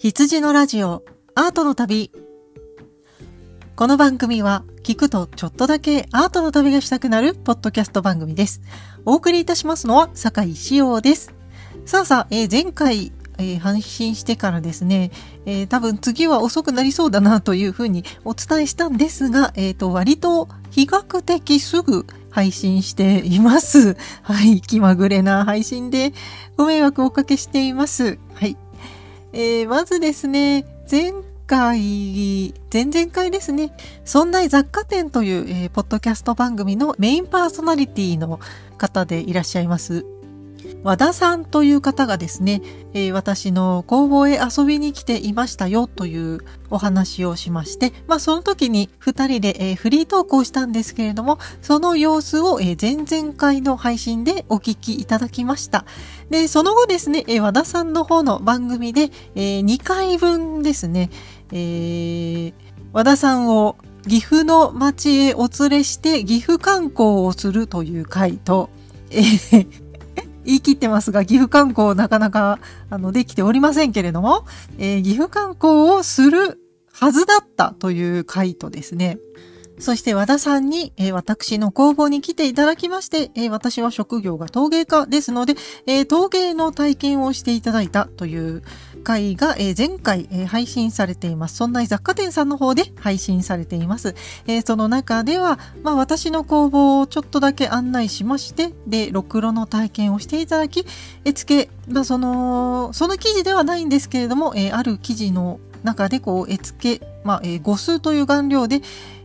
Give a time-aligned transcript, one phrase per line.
[0.00, 1.02] 羊のラジオ
[1.34, 2.12] アートの旅
[3.74, 8.60] この番組は聞くとちょっとだけアートの旅がしたくなるポッドキャスト番組です。
[9.04, 11.34] お送りいたしますのは坂井志陽です。
[11.84, 15.10] さあさあ、えー前回、えー配信してからですね、
[15.46, 23.96] えー多分次は遅くなりそうだなというふうにお伝えしたんですが、えっ、と、割と比較的すぐ配信しています。
[24.22, 26.12] はい、気まぐれな配信で
[26.56, 28.20] ご迷惑をおかけしています。
[28.34, 28.56] はい。
[29.32, 31.12] えーまずですね、前
[31.46, 33.72] 回、前々回ですね、
[34.04, 38.40] そんな雑貨店という、えーポッドキャスト番組のメインパーソナリティの
[38.78, 40.17] 方でいらっしゃいます。
[40.82, 42.62] 和田さんという方がですね、
[42.94, 46.40] えー私の工房へ遊びに来ていましたよという
[46.70, 55.84] お話をしまして、まあその時に二人で、えーフリートークをしたんですけれども、その様子を、えー前々回の配信でお聞きいただきました。
[56.30, 61.10] で、その後ですね、えー和田さんの方の番組で、え2回分ですね、
[61.52, 62.54] えー
[62.92, 63.76] 和田さんを
[64.06, 68.70] 岐阜の町へお連れして岐阜観光をするという回と、
[69.10, 69.87] えー
[70.44, 72.58] 言い切ってますが、岐阜観光なかなか
[72.90, 74.46] あのできておりませんけれども、
[74.78, 76.60] えー岐阜観光をする
[76.92, 79.18] はずだったという回とですね、
[79.78, 85.54] そして和田さんに、えー私の工房に来ていただきまして、えー私は職業が陶芸家ですので、
[85.86, 88.62] えー陶芸の体験をしていただいたという
[88.98, 91.56] 回が、えー前回、えー配信されています。
[91.56, 94.14] そんな雑貨店さんの方で配信されています。
[94.46, 100.86] えーその中では、まあ私の工房をちょっとだけ案内しまして、で、ろくろの体験をしていただき、
[101.24, 108.80] 絵付け、まあその、その記事ではないんですけれども、えーある記事の中でこう絵付け、まあ、えー、五数という顔料で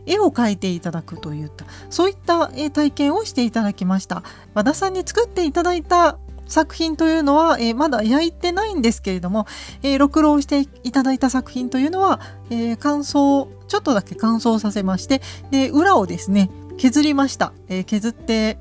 [0.06, 4.22] 絵を描いていただくといった、そういったえー体験をしていただきました。
[4.54, 9.46] 和田さんに作っていただいた作品というのは、えーまだ焼いてないんですけれども、
[9.82, 17.52] えー、録録していただいた作品というのは、えー乾燥、ちょっとだけ乾燥させまして、で、裏をですね、削りました。
[17.68, 18.58] え削って、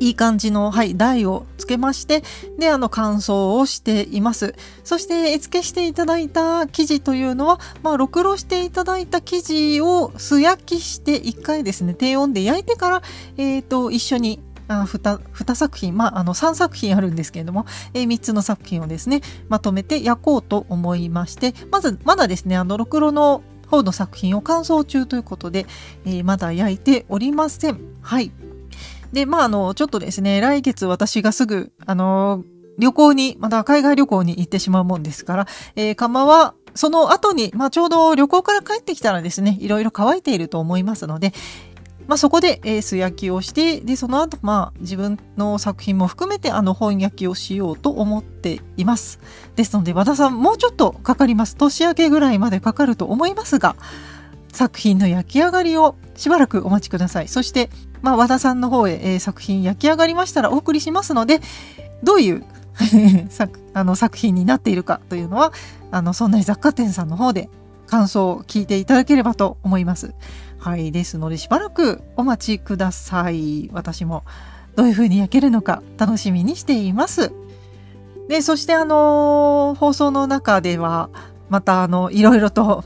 [0.00, 2.22] いい感じの、はい、台をつけまして、
[2.58, 4.54] で、あの、乾燥をしています。
[4.84, 13.02] そして、絵付けしていただいた生地というのは、まあ、ろくろしていただいた生地を素焼きして、一回ですね、低温で焼いてから、
[13.36, 25.66] えっ、と、一緒に、あ 2, 2作品、まあ、あの3作品あるんですけれども、えー3つの作品をですね、まとめて焼こうと思いまして、まず、まだですね、あの、ろくろの方の作品を乾燥中ということで、
[26.04, 27.80] えーまだ焼いておりません。
[28.02, 28.30] はい。
[29.12, 32.44] で、まあ、あの、ちょっとですね、来月私がすぐ、あの、
[32.78, 35.46] 旅行に、また海外旅行に行ってしまうもんですから、
[35.76, 41.32] えー、釜は、その後に、まあ、ちょうど旅行から帰ってきたらですね、いろいろ乾いていると思いますので、
[42.06, 49.18] まあ、そこで、素焼きをして、で、その後、まあ、自分の作品も含めて、あの、本焼きをしようと思っています。
[49.56, 51.56] ですので、和田さん、もうちょっとかかります。
[51.56, 53.76] 年明けぐらいまでかかると思いますが、
[54.52, 57.28] 作品の焼き上がりをしばらくお待ちください。
[57.28, 57.70] そして、
[58.02, 61.40] まあ、和田さんの方へ、作品焼き上がりましたらお送りしますので、
[62.02, 62.44] どういう
[63.30, 65.52] 作あの作品になっているかというのは、
[65.90, 67.48] あの、そんなに雑貨店さんの方で
[67.86, 70.14] 感想を聞いていただければと思います。
[70.66, 70.90] はい。
[70.90, 73.70] ですので、しばらくお待ちください。
[73.72, 74.24] 私も
[74.74, 77.30] どういう風に焼けるのか楽しみにしています。
[78.28, 81.08] で、そしてあのー放送の中では、
[81.50, 82.82] またあの、いろいろと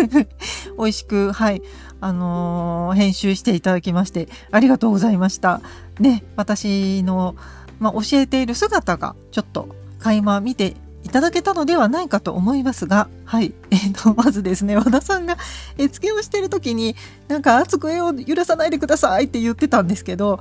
[0.78, 1.60] 美味しく、はい、
[2.00, 5.60] あのー編集していただきまして、ありがとうございました。
[5.98, 7.36] ね、私の、
[7.80, 10.74] まあ、教えている姿が、ちょっと、垣間見て
[11.04, 13.54] いただけたのではないかと思いますが、はい。
[13.70, 15.36] えっ、と、まずですね、和田さんが
[15.78, 16.96] 絵付けをしてる時に、
[17.28, 20.40] なんか熱く絵を揺らさないでくださいって言ってたんですけど、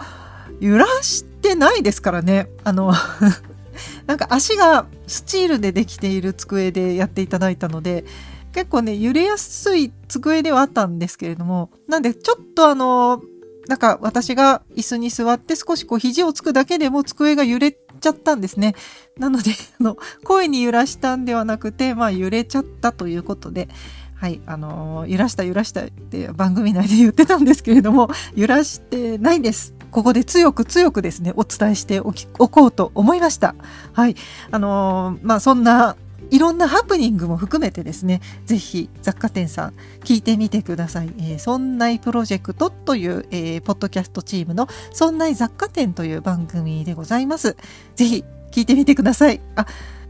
[0.59, 2.49] 揺らしてないですからね。
[2.63, 2.93] あの、
[4.07, 8.05] なんか足がスチールでできている机でやっていただいたので、
[8.53, 13.21] 結構ね、揺れやすい机ではあったんですけれども、なんでちょっとあの、
[13.69, 18.73] なんか私が椅子に座って少しこう肘をつくだけでも机が揺れちゃったんですね。
[19.19, 23.69] なので、 あの、声に揺らしたんではなくて、まあ揺れちゃったということで、
[24.15, 29.75] はい、あの揺らした揺らしたって番組内で言ってたんですけれども、揺らしてないです。
[29.91, 33.53] ここで強く強くですね、お伝えしておきおこうと思いました。
[33.93, 34.15] はい。
[34.49, 35.95] あのまあそんな
[36.31, 39.73] いろんなハプニングも含めてですね、ぜひ雑貨店さん
[40.03, 41.13] 聞いてみてください。
[41.17, 47.55] えー、そんないプロジェクトという、えーポッドキャストチームのそんない雑貨店という番組でございます。
[47.95, 49.41] ぜひ聞いてみてください。
[49.55, 49.65] あ、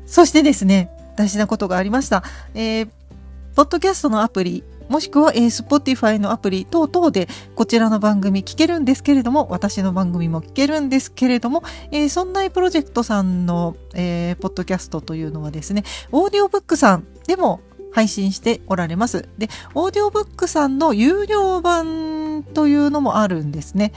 [0.06, 2.24] そしてですね、大事なことがありました。
[2.54, 2.90] えー
[3.56, 19.30] ポッドキャストのアプリもしくは、えー、Spotify のアプリ等々でこちらの番組聞けるんですけれども、私の番組も聞けるんですけれども、えー、そんなプロジェクトさんの、えー、ポッドキャストというのはですね、オーディオブックさんでも配信しておられます。
[19.38, 23.94] で、オーディオブックさんの有料版というのもあるんですね。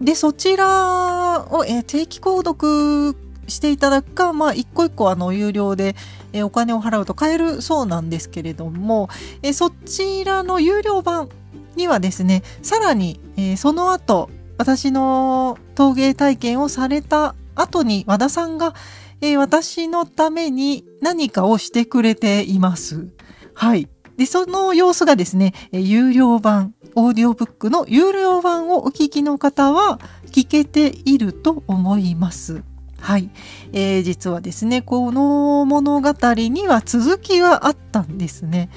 [0.00, 3.16] で、そちらを、えー、定期購読
[3.48, 5.94] していただくか、まあ、一個一個あの、有料で、
[6.32, 9.08] え、お金を払うと買えるそうなんですけれども、
[9.42, 11.28] え、そちらの有料版
[11.76, 18.74] にはですね、さらに、え、その後、私の陶芸体験をされた後に和田さんが、
[19.20, 23.08] え、私のために何かをしてくれています。
[23.54, 23.88] はい。
[24.16, 32.62] で、その様子がですね、有料版オーディオブックの有料版をお聞きの方は聞けていると思います。
[33.02, 33.30] はい、
[33.72, 38.70] えー、実はですねこの物語には続きがあったんですね。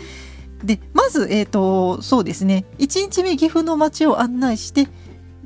[0.64, 4.88] でまず、えーと、そうですね1日目岐阜の街を案内して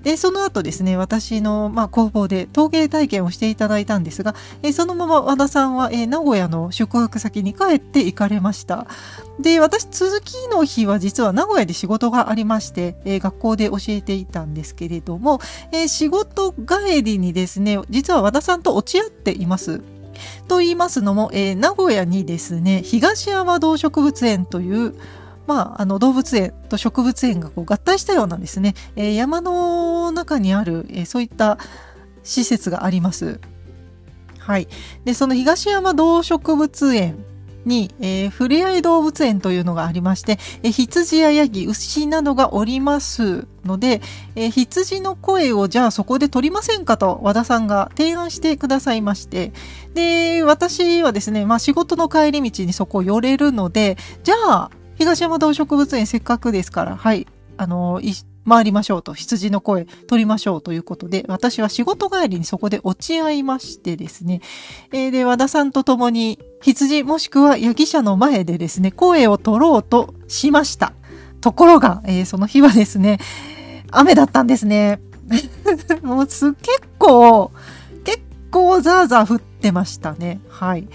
[0.04, 8.88] で、その後ですね、私の、まあ、工房で陶芸体験をしていただいたんですが、えそのまま和田さんは、え名古屋の宿泊先に帰って行かれました。
[9.40, 15.40] で、私、続きの日は実は名古屋で仕事がありまして、え学校で教えていたんですけれども、
[15.72, 19.82] え仕事帰りにですね、実は和田さんと落ち合っています。
[20.48, 24.96] と言いますのも、えー、名古屋にですね、東山動植物園という、
[25.50, 31.58] まあ、あの動物園と植物園がこう合体したようなですね、えー、山の中にある、えー、そういった
[32.22, 33.40] 施設があります。
[34.38, 34.68] はい。
[35.06, 37.26] で、その東山動植物園
[37.66, 44.04] に、えー、ふれあい動物園というのがありまして、えー、羊やヤギ、牛などがおりますので、
[44.36, 49.52] えー、羊の声をじゃあそこで撮りませんかと和田さんが提案してくださいまして、
[49.96, 57.26] で、私はですね、まあ仕事の帰り道にそこ寄れるので、じゃあ東山動植物園せっかくですから、はい、
[57.56, 58.02] あの、
[58.48, 64.42] 回りましょうと、羊の声取りましょうということで、私は仕事帰りにそこで落ち合いましてですね、
[64.92, 70.92] えー、で、和田さんと共に羊もしくはヤギ舎の前でですね、声を取ろうとしました。
[71.40, 73.20] ところが、えー、その日はですね、
[73.92, 75.00] 雨だったんですね。
[76.04, 77.52] もうす、結構、
[78.04, 78.20] 結
[78.52, 80.42] 構ザーザー降ってましたね。
[80.50, 80.90] はい。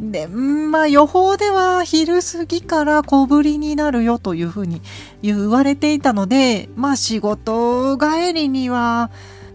[0.00, 4.82] で、まあ予報では昼過ぎから小降りになるよというふうに
[5.22, 9.10] 言われていたので、まあ仕事帰りには、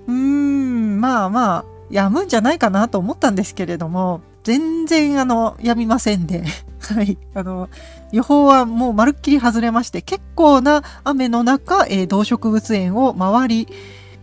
[0.08, 6.44] うーん、まあまあ、やむんじゃないかなと思ったんですけれども、全然あの、やみませんで、
[6.80, 7.70] はい、あの、
[8.12, 13.68] 予報はもうまるっきり外れまして、結構な雨の中、えー、動植物園を回り、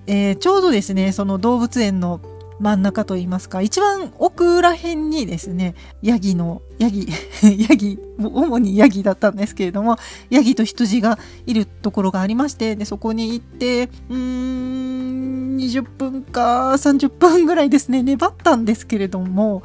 [0.07, 2.21] えー、ちょうどですね、その動物園の
[2.59, 7.07] 真ん中といいますか、一番奥ら辺にですね、ヤギの、ヤギ、
[7.69, 9.99] ヤギ、主にヤギだったんですけれども、
[10.31, 19.63] ヤギと羊がいるところがありまして、で、そこに行って、うーん、20分か30分ぐらいですね、粘ったんですけれども、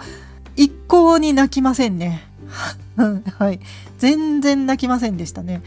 [0.56, 2.28] 一向に泣きませんね。
[3.38, 3.60] はい。
[3.98, 5.62] 全然泣きませんでしたね。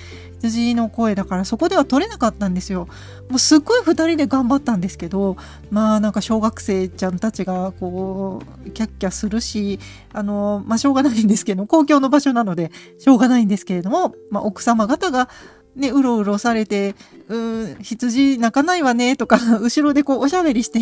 [0.51, 2.89] 羊の声だからそこでは取れなかったんですよ。
[3.29, 5.37] もうすっごい2人で頑張ったんですけど、
[5.71, 9.79] まあなんか小学生ちゃんたちがこう、キャッキャするし、
[10.13, 15.29] あの、まあしょうがないんですけど、公共の場所なのでしょうがないんですけれども、まあ奥様方が
[15.77, 16.95] ね、うろうろされて、
[17.29, 20.81] うん、羊泣かないわね、とか、 後ろでこうおしゃべりして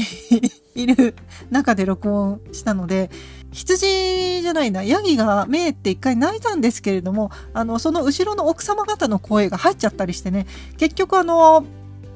[0.74, 1.14] いる
[1.50, 3.10] 中で録音したので、
[3.52, 10.46] 羊じゃないな、ヤギが目って一回泣いたんですけれども、あの、その後ろの奥様方の声が入っちゃったりしてね、
[10.78, 11.64] 結局あの、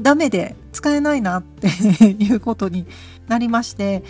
[0.00, 2.86] ダメで使えないなっていうことに
[3.28, 4.02] なりまして、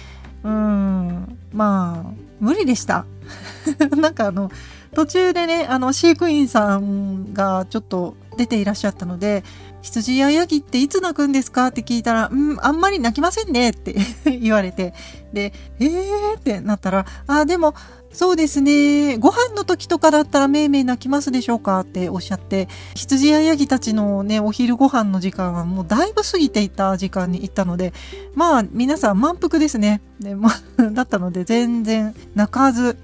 [0.44, 3.06] うーん、まあ、無理でした。
[3.96, 4.50] なんかあの、
[4.94, 9.44] 途中でね、あの、飼育員さんがちょっと出ていらっしゃったので、
[9.82, 11.68] 羊やヤギっていつ泣くんですか？
[11.68, 14.94] って聞いたら、うん、あんまり泣きませんねって 言われて、
[15.32, 16.38] で、えー？
[16.38, 17.74] ってなったら、あ、でも、
[18.12, 19.18] そうですね。
[19.18, 21.80] ご飯の時とかだったらめいめい泣きますでしょうか？
[21.80, 27.92] っておっしゃって、羊やヤギたちのね、お昼ご飯の時間はもうだいぶ過ぎていた時間に行ったので、
[28.34, 30.00] まあ皆さん満腹ですね。
[30.18, 30.50] で、ま
[30.92, 32.96] だったので全然泣かず、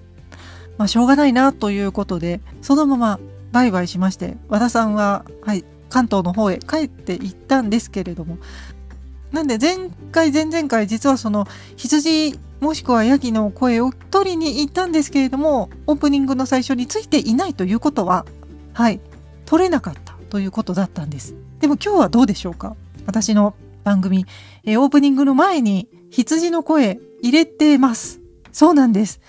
[0.79, 3.21] まあしょうがないなということで、そのまま
[3.53, 8.39] バイバイしまして、和田さんは、はい、関東の方へ帰って行ったんですけれども、
[9.31, 11.47] なんで前回前々回実はその
[11.77, 18.25] 羊もしくはヤギの声を取りに行ったんですけれども、オープニングの最初についていないということは、
[18.73, 19.01] はい、
[19.45, 21.35] 取れなかったということだったんです。
[21.61, 22.75] でも今日はどうでしょうか？
[23.05, 24.25] 私の番組、
[24.65, 28.21] え、オープニングの前に羊の声入れてます。
[28.51, 29.21] そうなんです。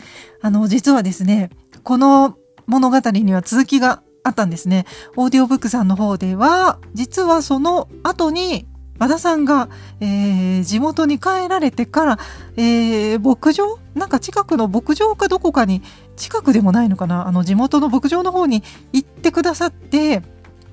[0.42, 1.50] あの、実はですね、
[1.84, 4.86] この物語には続きがあったんですね。
[5.16, 8.66] オーディオブックさんの方では、実はその後に、
[9.00, 12.20] 和田さんが、えー、地元に帰られてから、
[12.56, 15.82] えー、牧場なんか近くの牧場かどこかに、
[16.16, 18.64] 近くでもないのかなあの地元の牧場の方に
[18.94, 20.22] 行ってくださって、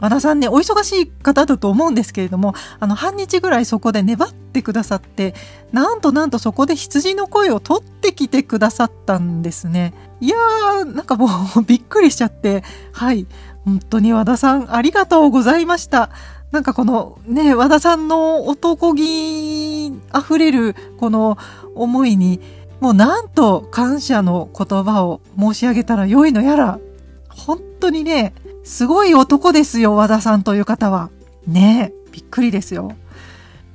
[0.00, 5.34] 和田さんね、お忙しい方だと思うんですけれども、あの、半日ぐらいそこで粘ってくださって、
[5.72, 9.92] なんとなんとそこで羊の声を取ってきてくださったんですね。
[10.20, 13.26] いやー、なんかもうびっくりしちゃって、はい。
[13.66, 16.10] 本当に和田さん、ありがとうございました。
[16.50, 21.36] なんかこのね、和田さんの男気溢れるこの
[21.74, 22.40] 思いに、
[22.80, 26.80] もうなんと感謝の言葉を申し上げたら良いのやら、
[27.28, 31.10] 本当にね、すごい男ですよ、和田さんという方は。
[31.46, 32.92] ねえ、びっくりですよ。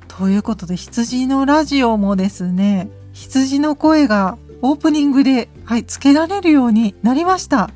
[0.08, 7.70] ということで、羊のラジオもですね、羊の声がオープニングで、はい、付けられるようになりました。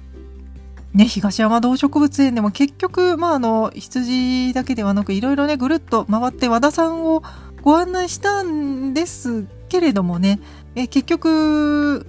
[0.95, 7.23] ね、東山動植物園でも結局、まあ、あの、羊だけではなく、いろいろね、ぐるっと回って和田さんを
[7.63, 10.41] ご案内したんですけれどもね、
[10.75, 12.07] え結局、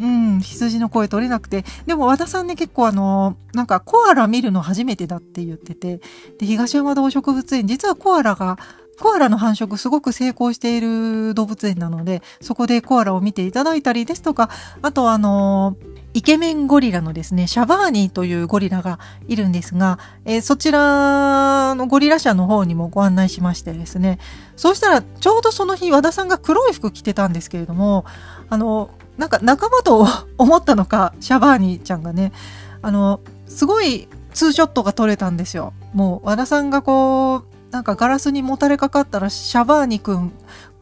[0.00, 6.00] うん、羊の声取れなくて、でも和田さんね、結構あの、なんかコアラ見るの初めてだって言ってて、
[6.38, 8.58] で、東山動植物園、実はコアラが、
[8.98, 14.50] コアラの繁殖すごく成功している動物園なので、そこでコアラを見ていただいたりですとか、
[14.82, 15.76] あとあの
[16.12, 24.18] イケメンゴリラのですね、シャバーニーというゴリラがいるんですが、えー、そちらのゴリラ社の方にもご案内しましてですね、
[24.56, 28.04] そうしたらちょうどその日和田さんが黒い服着てたんですけれども、
[28.48, 30.06] あの、なんか仲間と
[30.38, 32.32] 思ったのか、シャバーニちゃんがね、
[32.80, 35.74] あの、すごいツーショットが撮れたんですよ。
[35.92, 40.32] もう和田さんがこう、なんかガラスにもたれかかったらシャバーニ君、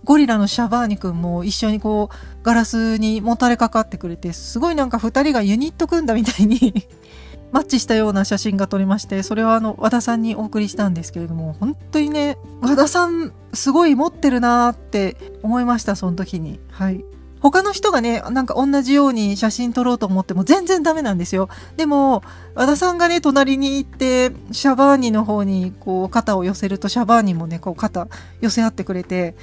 [0.05, 6.87] ゴリラのシャバーニ君も一緒にこうガラスにもたれかかってくれて、すごいなんか二人がユニット組んだみたいに
[7.51, 16.61] マッチしたような写真が撮れまして、それはあの、和田さんにお送りしたんですけれども、本当にね、和田さん、すごい持ってるなーって思いました、その時に。
[16.71, 17.05] はい。
[17.41, 21.49] 他の人がね、なんか同じように写真撮ろうと思っても全然ダメなんですよ。
[21.77, 22.23] でも、
[22.55, 28.09] 和田さんがね、隣に行って、シャバーニの方にこう肩を寄せると、シャバーニもね、こう肩
[28.41, 29.37] 寄せ合ってくれて、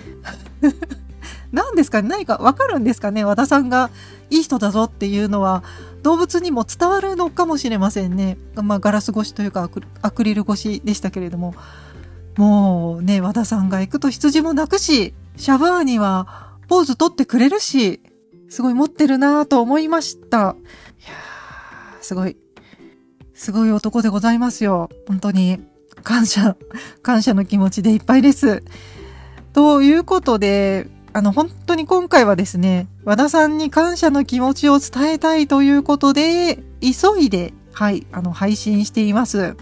[1.51, 3.89] 何ですかね何かわかるんですかね和田さんが
[4.29, 5.63] いい人だぞっていうのは
[6.03, 8.37] 動物にも伝わるのかもしれませんね。
[8.55, 9.69] まあ、ガラス越しというか
[10.01, 11.55] アクリル越しでしたけれども。
[12.37, 18.01] もうね、和田さんが行くと羊も泣くし、シャバーニはポーズ取ってくれるし、
[18.50, 20.38] すごい持ってるなぁと思いました。
[20.38, 22.38] いやー、すごい、
[23.34, 24.89] すごい男でございますよ。
[25.07, 25.60] 本当に、
[26.03, 26.55] 感謝、
[27.01, 28.63] 感謝の気持ちでいっぱいです。
[29.53, 39.55] ということで、あの、本当に今回はですね、和田さんに感謝の気持ちを伝えたいということで、急いで、はい、あの、配信しています。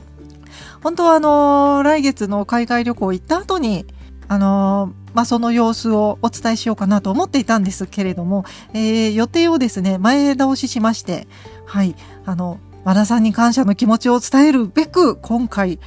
[0.81, 3.86] 本当はあの、来月の海外旅行行った後に、
[4.33, 11.27] あのまあ、その様子をお伝えしようかなと思っていたんですけれども、えー、予定をですね、前倒ししまして、
[11.67, 15.77] はい、あの、和田さんに感謝の気持ちを伝えるべく、今回、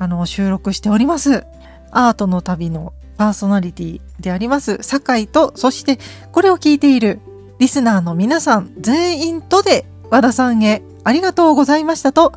[0.00, 1.46] あの、収録しております。
[1.92, 6.00] アートの旅のパーソナリティであります、酒井と、そして、
[6.32, 7.20] これを聞いている
[7.60, 12.32] リスナーの皆さん全員とで、和田さんへありがとうございましたと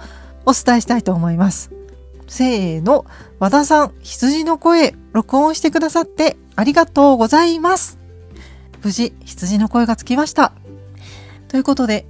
[0.46, 1.72] お伝えしたいと思います。
[2.28, 3.06] せーの、
[3.40, 8.00] 和田さん、羊の声、録音してくださってありがとうございます。
[8.84, 10.54] 無事、羊の声がつきました。
[11.50, 12.06] ということで、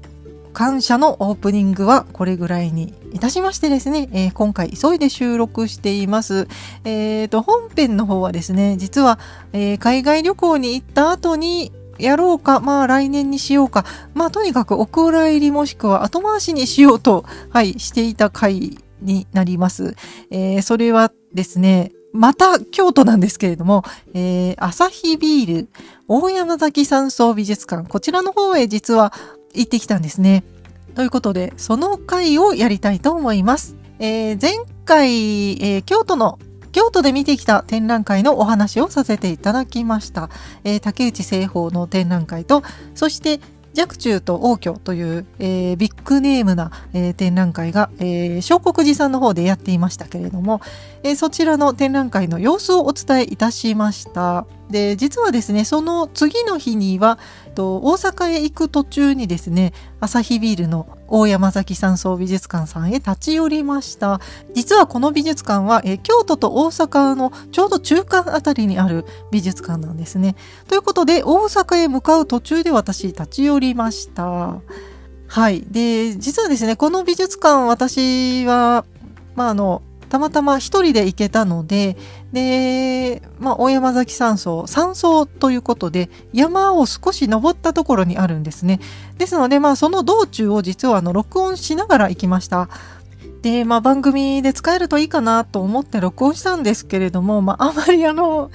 [0.54, 6.48] 感謝のオープニングはこれぐらいにいたしましてですね、えー、今回急いで収録しています。
[6.86, 9.20] えーと、本編の方はですね、実は、
[9.52, 19.96] えー、海外旅行に行った後にやろうか、まあ来年にしようか、まあとにかくお蔵入りもしくは後回しにしようと、はい、していた回になります。
[20.32, 23.84] えー、それはですね、また京都なんですけれども、
[24.14, 25.70] えー、朝日ビール、
[26.08, 29.14] 大山崎山荘美術館、こちらの方へ実は
[29.54, 30.44] 行ってきたんですね。
[30.96, 33.76] ということで、その回をやりたいと思います。
[34.00, 34.54] えー、前
[34.86, 36.40] 回、えー、京都の
[36.76, 40.30] 京都で見てきた展覧会のお話をさせていただきました。
[40.66, 42.64] えー、竹内製法の展覧会と、
[42.96, 43.40] そして
[43.78, 50.62] 若冲と王居という、えー、ビッグネームな、えー、展覧会が、えー、小国寺さんの方でやっていましたけれども、
[51.04, 54.46] えー、そちらの展覧会の様子をお伝えいたしました。
[54.70, 57.20] で、実はですね、その次の日には、
[57.56, 64.20] 大阪へ行く途中にですね、アサヒビールの大山崎山荘美術館さんへ立ち寄りました。
[64.54, 70.36] 実はこの美術館は、え京都と大阪のちょうど中間あたりにある美術館なんですね。
[70.68, 74.60] ということで、大阪へ向かう途中で私立ち寄りました。
[75.28, 75.64] はい。
[75.70, 78.86] で、実はですね、この美術館私は、
[79.36, 79.82] まあ、あの、
[80.16, 81.98] たまたま一人で行けたので、
[82.32, 88.80] で、まあ、大山崎山荘、山荘ということで、山を少し登ったところにあるんですね。
[89.18, 92.70] ですので、まあ、その道中を実はあの、録音しながら行きました。
[93.42, 98.52] で、まあ、番組で使えるといいかなと思って録音したんですけれども、まあ、あまりあの、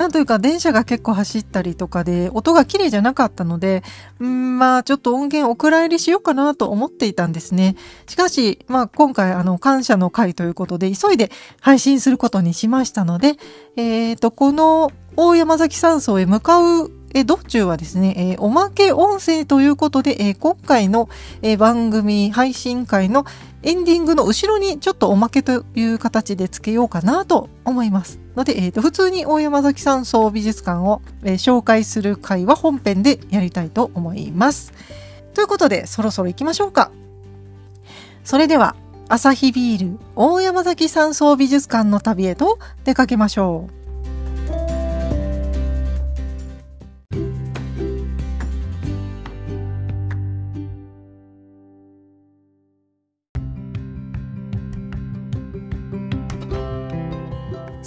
[0.00, 3.82] なんというか電車が結構走ったりとかで音が綺麗じゃなかったので、
[4.24, 7.76] んまあちょっと音源お蔵入りしようかなと思っていたんですね。
[8.06, 11.30] しかし、まあ今回あの感謝の会ということで急いで
[11.60, 13.34] 配信することにしましたので、
[13.76, 21.10] えっ、ー、と、この大山崎山荘へ向かうえ道中はですね、えー、おまけ音声ということで、えー、今回の、
[21.42, 23.26] えー、番組配信会の
[23.62, 28.18] エンディングの後ろにちょっとおまけという形でつけようかなと思います。
[28.40, 34.72] ので、えーと、普通に大山崎山荘美術館を、えー、紹介する回は本編でやりたいと思います。
[35.34, 36.90] ということで、そろそろ行きましょうか。
[38.24, 38.74] それでは、
[39.08, 43.79] アサヒビール大山崎山荘美術館の旅へと出かけましょう。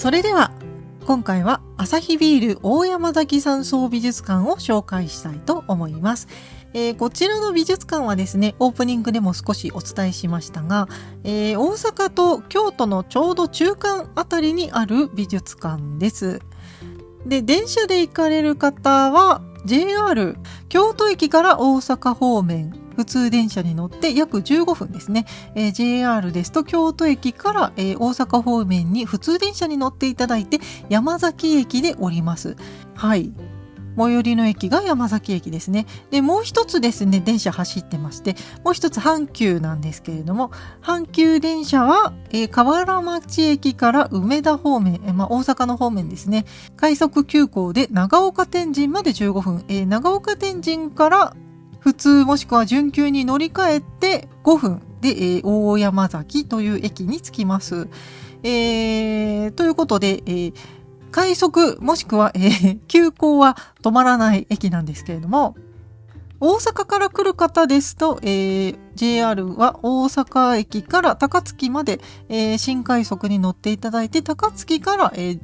[0.04, 0.52] それでは
[1.06, 6.28] 今回はアサヒビール大山崎山荘美術館を紹介したいと思います。
[6.74, 10.90] えー、こちらの美術館はですね、オープニングでも少しお伝えしましたが、
[11.24, 16.42] えー、大阪と京都のちょうど中間あたりにある美術館です。
[17.26, 20.36] で、電車で行かれる方は JR
[20.68, 30.60] 京都駅から大阪方面普通電車に乗って約15分ですね、えー、JR ですと京都駅から、えー、大阪方面に普通電車に乗っていただいて
[30.90, 32.56] 山崎駅で降ります。
[32.96, 33.34] はい。
[33.98, 35.86] 最寄りの駅が山崎駅ですね。
[36.12, 46.46] で、もう一つですね、電車走ってまして、もう一つ阪急なんですけれども、阪急電車は、えー、河原町駅から梅田方面、えー、まあ、大阪の方面ですね、
[46.76, 51.36] 快速急行で長岡天神まで15分、えー、長岡天神から
[51.84, 57.90] 普通もしくは準急に乗り換えて5分で、えー、大山崎という駅に着きます。
[58.42, 60.54] えー、ということで、えー、
[61.12, 65.58] 快速もしくは、えー、急行は止まらない駅なんですけれども、
[66.40, 75.40] 大阪から来る方ですと、えー、JR は大阪駅から高槻まで、えー、新快速に乗っていただいて、高槻から、えー、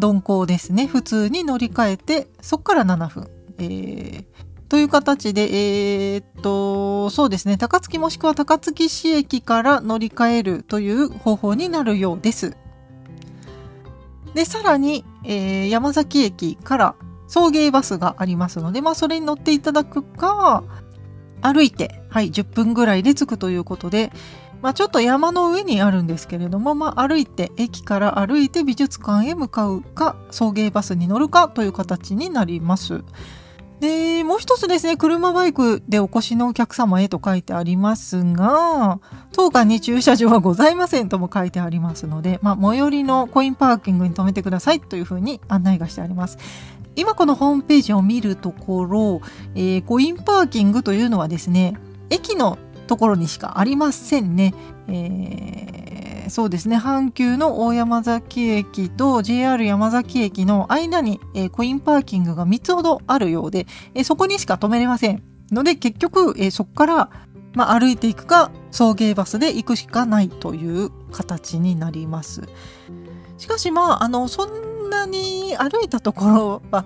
[0.00, 4.24] 鈍行ですね、普通に乗り換えて、そこから7分、えー、
[4.68, 12.56] という形で、えー、っと、そうですね、高槻もしくは高槻市駅から乗り換えるという方法になるようです。
[14.34, 16.94] で、さらに、えー、山崎駅から
[17.28, 20.64] 送迎バスがありますので、まあ、それに乗っていただくか、
[21.42, 24.10] 歩いて、はい、10分ぐらいで着くということで、
[24.62, 33.04] まあ、ちょっと山の上にあるんですけれども、まあ、歩いて、駅から歩いて美術館へ向かうか、送迎バスに乗るかという形になります。
[33.80, 39.00] で、もう一つですね、車バイクでお越しのお客様へと書いてありますが、
[39.32, 46.38] 当館に駐車場はございませんとも書いてありますので、まあ、最寄りのコインパーキングに停めてくださいというふうに案内がしてあります。
[46.94, 49.20] 今このホームページを見るところ、
[49.54, 51.74] えー、コインパーキングというのはですね、
[52.08, 54.54] 駅のところにしかありませんね。
[54.88, 55.95] えー
[56.28, 65.22] そうですね、阪急の大山崎駅と JR 山崎駅の間に、えー、コインパーキングが3つほどあるようで、えー、そこにしか止めれません。
[65.50, 67.10] ので結局、え、そこから、
[67.54, 72.42] まあ、歩いていくか送迎バスで行くしかないという形になります。
[73.38, 76.84] しかしまあ、あの、そんなに歩いたところは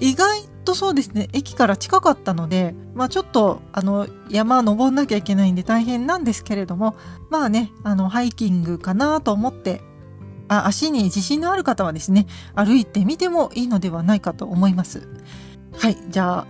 [0.00, 6.94] 意外ととそうですね、駅から近かったので、まあちょっと、あの、山登んなきゃいけないんで大変なんですけれども、
[7.30, 9.80] まあね、あの、ハイキングかなと思って、
[10.48, 15.08] あ足に自信のある方はですね、歩いてみてもいいのではないかと思います。
[15.78, 16.46] はい、じゃあ、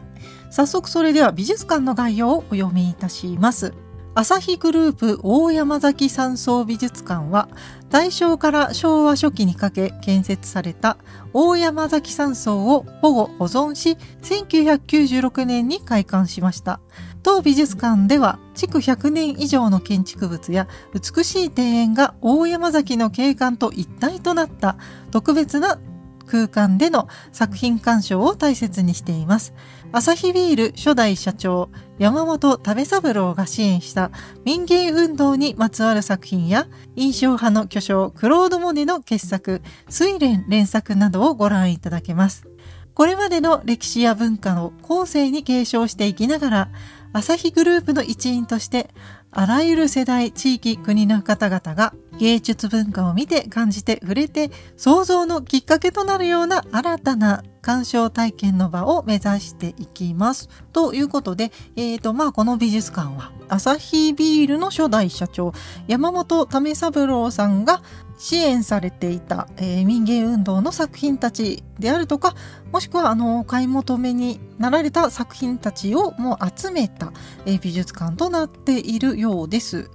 [0.51, 3.73] 早速それでは美術館の概要をお読みいたします。
[4.21, 7.49] 朝日グループ大山崎山荘美術館は
[7.89, 10.99] 大正から昭和初期にかけ建設された
[11.33, 16.81] 大山崎山荘を保護保存し1996年に開館しました。
[17.23, 24.79] 当美術館では築100年以上の建築物や美しい庭園が大山崎の景観と一体となった
[25.13, 25.79] 特別な
[26.27, 29.55] 空間での作品鑑賞を大切にしています。
[29.91, 34.11] アサヒビール初代社長山本食三郎が支援した
[34.45, 42.47] 民芸運動にまつわる作品や印象派の巨匠クロード・モネの傑作睡蓮連作などをご覧いただけます。
[42.93, 46.69] これまでの歴史や文化を後世に継承していきながら
[47.13, 48.91] アサヒグループの一員として
[49.31, 60.49] あらゆる世代地域国の方々が芸術文化を見て感じて触れて創造のきっかけとなるような新たな鑑賞体験の場を目指していきます。
[60.73, 65.53] ということで、えーとまあ、この美術館はアサヒビールの初代社長
[65.87, 67.83] 山本為三郎さんが
[68.19, 72.35] 支援されていた、えー、民芸運動の作品たちであるとか
[72.73, 77.13] もしくはあの買い求めになられた作品たちをもう集めた、
[77.47, 79.91] えー、美術館となっているようです。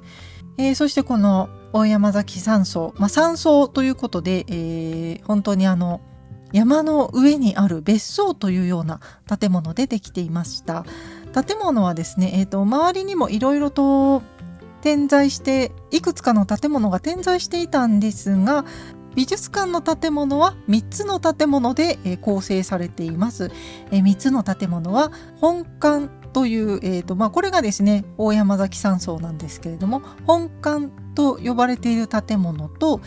[0.57, 6.01] えー、そしてこの大山崎山荘、まあ、山荘ということで、えー、本当にあの
[6.51, 8.99] 山の上にある別荘というような
[9.39, 10.85] 建物でできていました。
[11.33, 14.21] 建物はですね、えーと、周りにもいろいろと
[14.83, 18.65] 点在していくつかの建物が点在していたんですが
[19.15, 23.51] 美術館の建物は3つの建物で構成されています。
[23.91, 32.99] 3つの建物は本館という、えーとまあ、これがですね大山崎山荘なんですけれども本館と呼ばれている建物と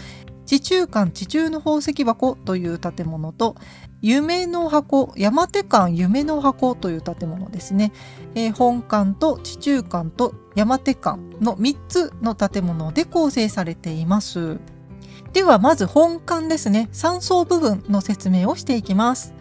[0.47, 3.57] 地中館地中の宝石箱という建物と
[4.03, 7.93] 夢の箱山手館夢の箱という建物ですね、
[8.35, 14.59] えー、本館と地中館と山手館の3つの建物で構成されています。
[15.33, 16.89] ではまず本館ですね。
[16.93, 19.35] 3層部分の説明をしていきます。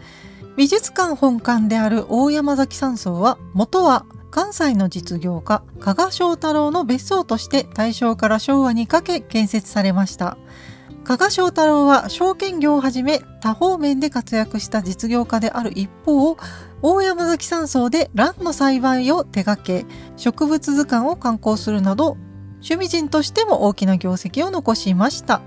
[0.56, 10.36] 美術館本館である大山崎山荘は元は関西の実業家加賀正太郎の別荘として大正から昭和にかけ建設されました。
[11.06, 16.36] 加賀正太郎は証券業をはじめ多方面で活躍した実業家である一方
[16.82, 22.16] 大山崎山荘で蘭の栽培を手掛け植物図鑑を刊行するなど
[22.54, 25.42] 趣味人としても大きな業績を残しました。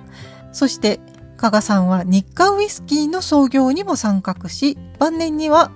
[0.53, 1.01] そして
[1.35, 5.73] 加賀さんは日課ウイスキーの創業にも参画し晩年には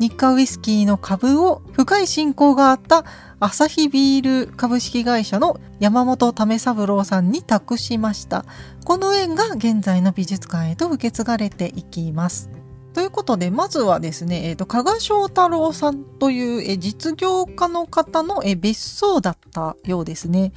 [0.00, 3.04] 日課ウイスキーの株を深い親交があった
[3.40, 8.44] アサヒビール株式会社の山本為三郎さんに託しました
[8.84, 12.50] この縁が現在の美術館へと受け継がれていきます
[12.96, 20.52] ということで、まずはですね、え、ー、と、加賀翔太郎さんという、え実業家の方の、え別荘だったようですね。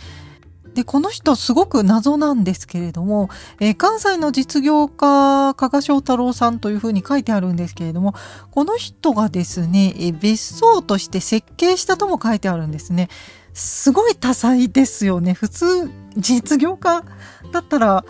[0.80, 8.14] で、この人すごく謎なんですけれども、えー、関西の実業家、加賀翔太郎さんというふうに書いてあるんですけれども、
[8.50, 13.10] この人がですね、えー、別荘として設計したとも書いてあるんですね。
[13.54, 15.34] すごい多彩ですよね。
[15.34, 17.04] 普通、実業家
[17.52, 18.06] だったら、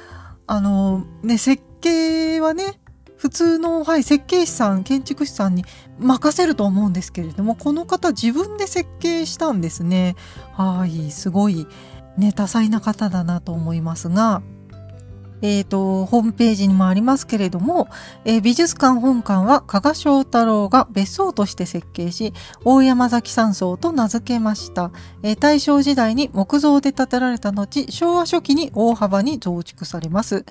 [0.45, 2.79] あの、ね、設計はね、
[3.17, 5.65] 普通の、はい、設計士さん、建築士さんに
[5.97, 10.15] 任せると思うんですけれども、この方自分で設計したんですね。
[10.53, 11.65] はい、すごい。
[12.19, 14.41] ね、多彩な方だなと思いますが、
[15.41, 17.88] え、ー、と、ホームページにもありますけれども、
[18.25, 22.34] えー、美術館本館は加賀翔太郎が別荘として設計し、
[22.65, 24.91] 大山崎山荘と名付けました。
[25.23, 30.45] えー、大正時代に木造で建てられた後、昭和初期に大幅に増築されます。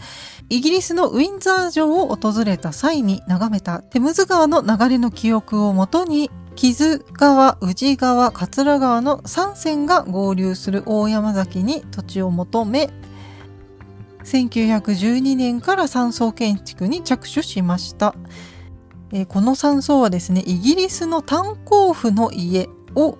[0.48, 12.90] イギリスのウィンザー城を訪れた際に眺めたテムズ川の流れの記憶をもとに、木津川、宇治川、桂川の3線が合流する大山崎に土地を求め、
[14.24, 18.16] 1912年から山荘建築に着手しました。
[19.12, 23.18] え、この山荘はですね、イギリスの炭鉱夫の家を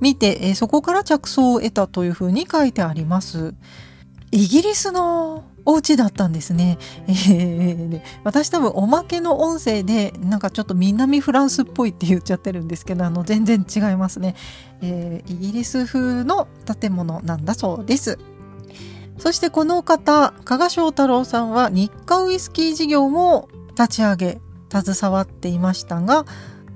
[0.00, 3.54] 見て、え、そこから着想を得たというふうに書いてあります。
[4.32, 6.78] イギリスのお家だったんですね。
[7.08, 14.34] えー、私多分おまけの音声でなんかちょっと南フランスっぽいって言っちゃってるんですけどあの全然違いますね、
[14.82, 16.48] えー、イギリス風の
[16.80, 18.18] 建物なんだそうです。
[19.18, 26.26] そしてこの方加賀翔太郎さんは日課ウイスキー事業も立ち上げ携わっていましたが、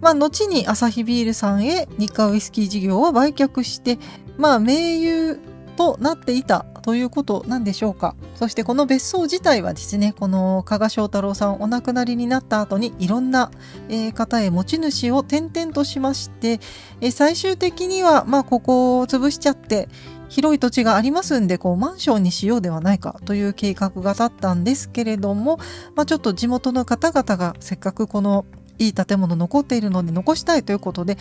[0.01, 3.98] まあ、後にアサヒビールさんへ日課ウイスキー事業を売却して
[4.37, 5.40] まあ盟友
[5.77, 8.14] となっていたということなんでしょうか。
[8.35, 13.51] そしてこの別荘自体はですねこの加賀翔太郎さんお亡くなりになった後にいろんな、
[13.90, 16.61] え、方へ持ち主を転々としまして、
[17.03, 19.90] え、最終的にはまあここを潰しちゃって
[20.31, 25.59] 広い土地がありますんでこうマンションにしようではないかという計画が立ったんですけれども、
[25.94, 28.46] まあ、ちょっと地元の方々がせっかくこの
[28.79, 31.18] いい建物残っているので残したいということで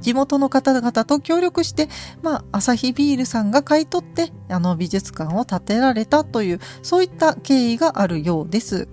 [0.00, 1.88] 地元の方々と協力して、
[2.22, 8.88] まあ、アサヒビールさんが買い取って、あの美術館を建てられたという、そういった経緯があるようです。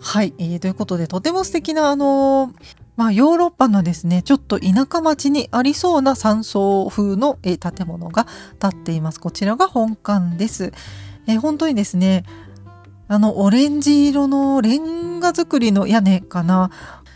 [0.00, 2.52] はい、えー、ということで、とても素敵な、あのー、
[2.96, 8.26] まあ、ヨーロッパのですね、ちょっと田舎町にありそうな山荘風の、えー、建物が
[8.60, 9.20] 建っています。
[9.20, 10.72] こちらが本館です。
[11.26, 12.24] えー、本当にですね、
[13.08, 16.70] あの、オレンジ色のレンガ造りの屋根かな。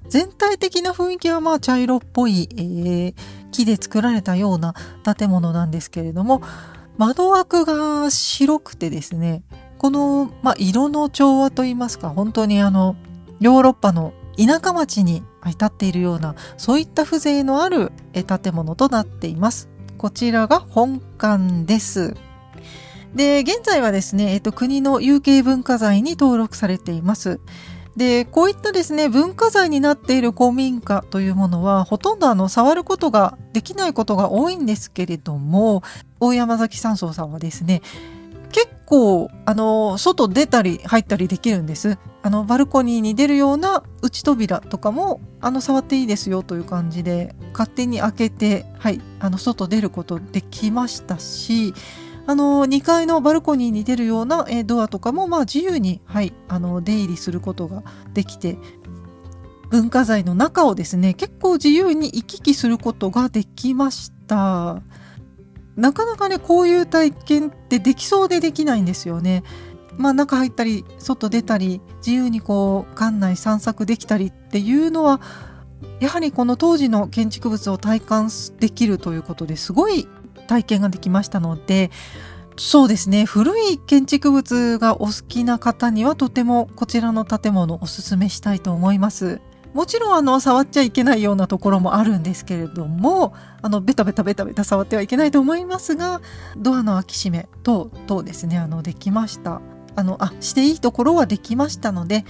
[0.08, 3.14] 全体的な雰囲気はまあ茶色っぽい、えー、
[3.50, 4.74] 木で作られたような
[5.16, 6.42] 建物なんですけれども、
[6.96, 9.42] 窓枠が白くてですね、
[9.78, 12.96] この、まあ、色の調和といいますか、本当にあの、
[13.40, 19.68] ヨーロッパの田舎町に立っているような、そういった風情のある建物となっています。
[19.96, 22.14] こちらが本館です。
[23.14, 27.40] で、現在はですね、えっと、国の有形文化財に登録されています。
[27.98, 35.82] で、こういったですね、文化財になっている古民家というものは、ほとんどあの、触ることができないことが多いんですけれども、
[36.20, 37.82] 大山崎山荘さんはですね、
[38.52, 41.98] 結構、あの、外出たり入ったりできるんです。
[42.22, 51.74] あの、バルコニーに出るような内扉とかも、あの、触っていいですよという感じで、勝手に開けて、はい、あの、外出ることできましたし、
[52.28, 58.58] あの2階のバルコニーに出るような、えドアとかも、まあ、自由に、はい、あの出入りすることができて
[59.70, 64.82] 文化財の中をですね結構自由に行き来することができました。
[65.74, 69.42] なかなかねこういう体験ってできそうでできないんですよね。
[69.96, 75.22] まあ中入ったり外出たり自由にこう館内散策できたりっていうのは
[75.98, 80.06] やはりこの当時の建築物を体感できるということですごい
[80.48, 81.92] 体験ができましたので
[82.58, 83.24] そうですね。
[83.24, 89.40] 古い建築物がお好きな方にはとてもこちらの建物をおすすめしたいと思います。
[89.74, 96.20] もちろんあの触っちゃいけないようなところもあるんですけれどもあのベタベタベタベタ触ってはいけないと思いますが
[96.56, 98.58] ドアの開き閉め等々ですね。
[98.58, 99.60] あのできました。
[99.94, 102.24] あのあしていいところはできましたので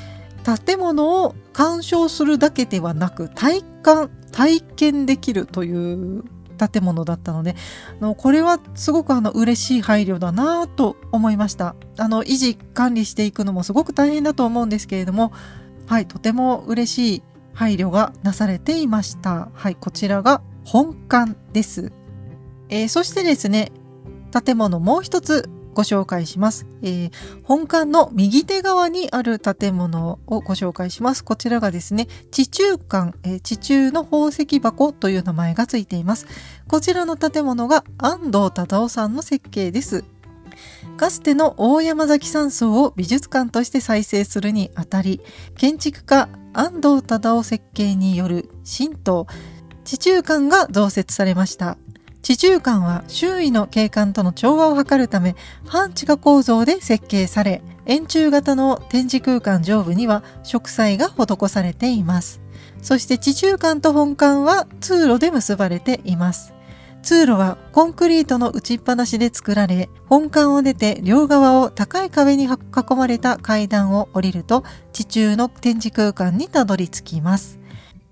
[0.67, 6.25] 建物を鑑賞するだけではなく体感体験できるという
[6.59, 7.55] 建物だったので
[8.01, 11.77] あのこれはすごくあの嬉しい配慮だなと思いました。
[11.97, 15.33] あの維持管理していくのもすごく大変だと思うんですけれども
[15.87, 17.23] はいとても嬉しい
[17.55, 19.49] 配慮がなされていました。
[19.55, 21.93] はいこちらが本館です、
[22.69, 23.73] えー、そしてですね
[24.45, 27.11] 建物もう一つご紹介します、えー、
[27.45, 31.23] 本館の右手側にある建物をご紹介します。
[31.23, 36.27] こちらがですね、地中館、えー、地中の宝石箱という名前がついています。
[36.67, 40.03] こちらの建物が安藤忠夫さんの設計です。
[40.97, 45.21] かつての大山崎山荘を美術館として再生するにあたり、
[45.57, 49.29] 建築家安藤忠夫設計による神道、
[49.85, 51.79] 地中館が増設されました。
[52.29, 55.35] 地中館は周囲の景観との調和を図るため
[55.67, 62.43] 半地下構造で設計され円柱型の展示空間上部には植栽が施されています。
[62.83, 66.53] そして地中館と本館は通路で結ばれています。
[67.03, 72.49] 通路はコンクリートの打ちっぱなしで作られ本館を出て両側を高い壁に囲
[72.95, 77.58] まれた階段を降りると地中の展示空間にたどり着きます。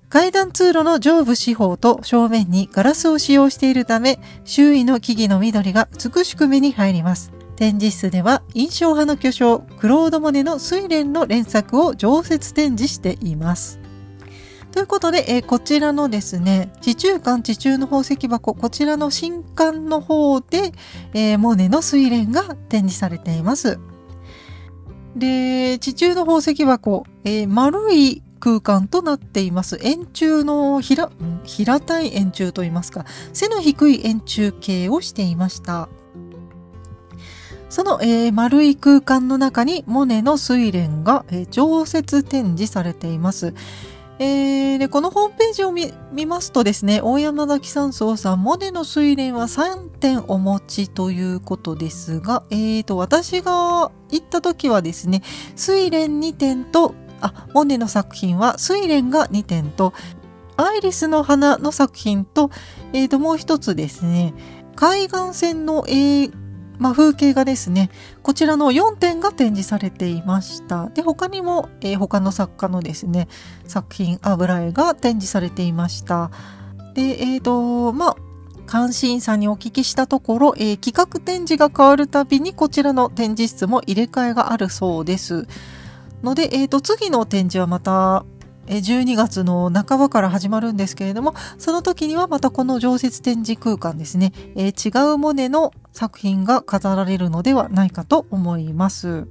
[0.09, 7.33] 階段通路の上部四方と正面にガラスを使用しているため、周囲の木々の緑が美しく目に入ります。
[7.57, 13.81] 展示室では印象派の巨匠クロード・モネの睡蓮の連作を常設展示しています。
[14.73, 20.73] ということで、えー、こちらのですね、地中館地中の宝石箱、こちらの新館の方で、
[21.15, 23.81] えー、モネの睡蓮が展示されています。
[25.17, 29.79] で、地中の宝石箱、えー、丸い空間となっています。
[29.83, 31.11] 円柱の平、
[31.45, 35.89] 平たい円柱といいますか、背の低い円柱形をしていました。
[37.69, 43.55] その、えー、丸い空間の中にモネの睡蓮が、えー、常設展示されています。
[44.19, 55.23] えー、でこのホームページを見ますとですね、大山崎山荘さん、モネの睡蓮は3点お持ちということですが、えーと、私が行った時はですね、
[55.55, 59.93] 睡蓮2点とあモネの作品は「睡蓮」が2点と
[60.57, 62.51] 「アイリスの花」の作品と,、
[62.93, 64.35] えー、ともう一つですね。
[64.75, 66.33] 海岸線の、えー
[66.79, 67.91] まあ、風景画ですね
[68.23, 70.91] こちらの4点が展示されていました。
[70.91, 73.29] で他にも、えー、他の作家のですね
[73.67, 76.31] 作品油絵が展示されていました。
[76.95, 78.17] でえっ、ー、とまあ
[78.71, 85.47] 監視員さんにお聞きしたところ、えー、企画展示が変わるたびにこちらの展示室も入れ替えがあるそうです。
[86.27, 88.25] ので、えー、と次の展示はまた
[88.67, 99.29] 12月の半ばから始まるんですけれどもその時にはまたこの常設展示空間ですね、えー、違うモネの作品が飾られるのではないかと思います。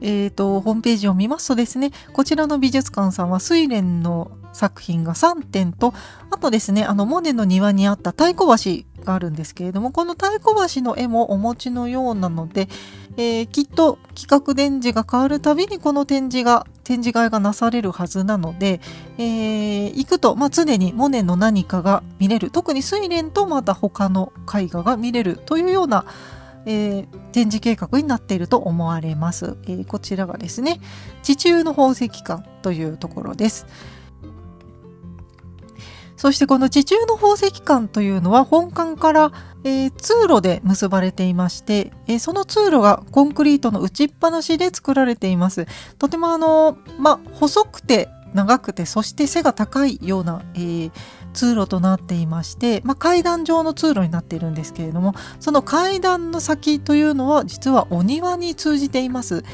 [0.00, 5.94] え、ー、と、ホームページを見ますとですね、こちらの美術館さんは睡蓮の作品が3点と、
[6.30, 12.68] あとですね、あの、モネの庭にあった太鼓橋があるんですけれども、この太鼓橋の絵もお持ちのようなので、
[13.16, 18.80] えー、きっと企画展示が変わるたびにこの展示が、展示会がなされるはずなので、
[19.18, 22.50] えー、行くと、まあ、常にモネの何かが見れる。
[22.50, 26.06] 特に睡蓮とまた他の絵画が見れるというような、
[26.68, 29.56] えー、展示計画になっていると思われます。
[29.64, 30.80] えー、こちらがですね、
[31.22, 33.66] 地中の宝石館というところです。
[36.18, 39.32] そしてこの地中の宝石館というのは本館から、
[39.64, 45.66] えー、通路で結ばれていまして、えー、その通路がコンクリートの打ちっぱなしで作られています。
[45.98, 50.92] とてもあの、まあ、細くて長くて、そして背が高いような、えー、
[51.38, 59.44] 通路となっていまして、まあ、階段状の通路になっているんですけれども、その階段の先というのは実はお庭に通じています。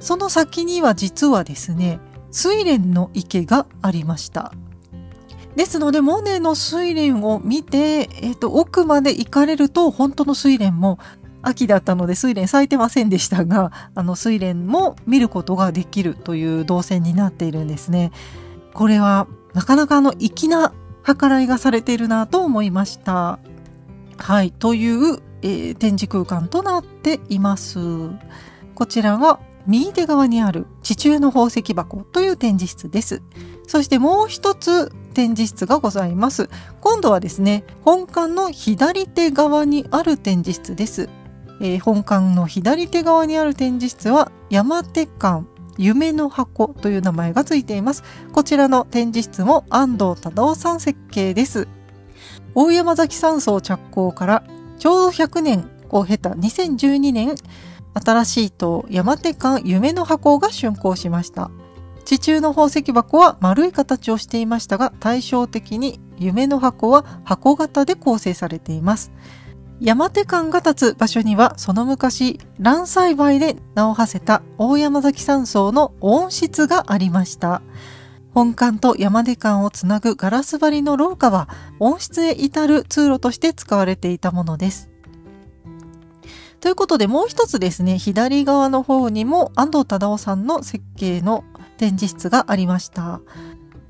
[0.00, 2.00] その先には実はですね、
[2.34, 4.54] 睡蓮の池がありました。
[5.54, 10.98] ですので、モネの睡蓮を見て、えっ、ー、と、奥まで行かれると、本当の睡蓮も
[11.42, 18.12] 秋だったので睡蓮咲いてませんでしたが、あの睡蓮も見ることができるという動線になっているんですね。
[18.72, 20.72] これはなかなかあの粋な
[21.14, 23.38] 計らいがされているなと思いました。
[24.16, 27.78] はい、という、えー、展示空間となっています。
[28.74, 33.22] こちらが右手側にある地中の宝石箱という展示室です。
[33.66, 36.48] そしてもう一つ展示室がございます。
[36.80, 41.08] 今度はですね、本館の左手側にある展示室です。
[41.60, 45.44] えー、本館の左手側にある展示室は山手館
[45.78, 48.02] 夢の箱という名前がついています。
[48.32, 51.68] こちらの展示室も安藤忠夫さん設計です。
[52.54, 54.42] 大山崎山荘着工から
[54.78, 57.34] ちょうど100年を経た2012年、
[57.94, 61.50] 新しい塔山手館夢の箱が竣工しました。
[62.04, 69.12] 地中の宝石箱は丸い形をしていましたが、対照的に夢の箱は箱型で構成されています。
[69.80, 77.62] 山手館が立つ場所にはその昔蘭栽培で名を馳せた大山崎山荘の温室がありました。
[78.34, 84.90] 本館と山手館をつなぐガラス張りの廊下は温室へ至る通路として使われていたものです。
[86.60, 91.44] ということでもう一つですね左側の方にも安藤忠夫さんの設計の
[91.76, 93.20] 展示室がありました。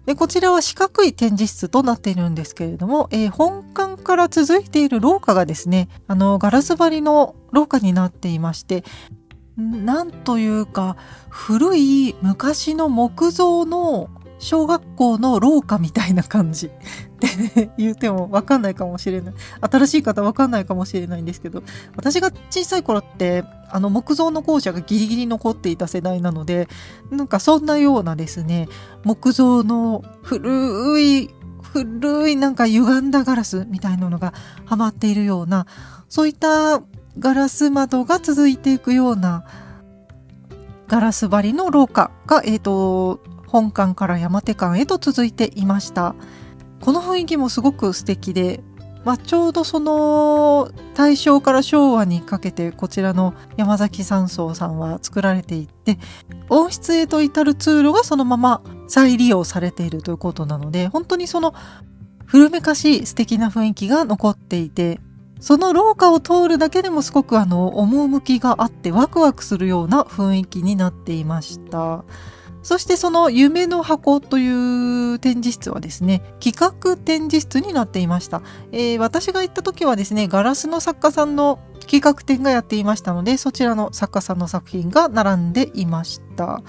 [0.08, 8.84] でこちらは四角い展示室となっているんですけれども、えー、本館から続いている廊下がですね、あの、ガラス張りの廊下になっていまして、
[9.58, 10.96] なんというか、
[11.28, 16.70] 古い昔の木造の小学校の廊下みたいな感じ。
[17.76, 19.34] 言ってもわかんないかもしれない。
[19.60, 21.62] 新しい方わかんないかもしれないんですけど、
[21.96, 26.68] 私が小さい頃って、あの木造の校舎がギリギリ残っていた世代なので、
[27.10, 28.68] なんかそんなようなですね、
[29.04, 31.30] 木造の古い、
[31.62, 34.32] 古いなんか歪んだガラスみたいなのが
[34.64, 35.66] はまっているような、
[36.08, 36.82] そういった
[37.18, 39.44] ガラス窓が続いていくような
[40.86, 46.14] ガラス張りの廊下が、えっ、ー、と、本館から山手館へと続いていました。
[46.80, 48.60] この雰囲気もすごく素敵で、
[49.04, 55.98] まあ、ちょうどその大正から昭和にかけてこちらの山崎山荘さんは作られていって
[56.48, 61.54] 温室へと至る通路がそのまま再利用されているということなので本当にその
[62.26, 65.00] 古めかしい素敵な雰囲気が残っていて
[65.40, 72.04] その廊下を通るだけでもすごくあの趣があってワクワクするような雰囲気になっていました。
[72.68, 78.42] そしてその夢の箱という展示室はですね、企画展示室になっていました。
[78.72, 86.60] えー、私が行った時はですね、ガラスの作家さんの企画展がやっていましたので、そちらの作家さんの作品が並んでいました。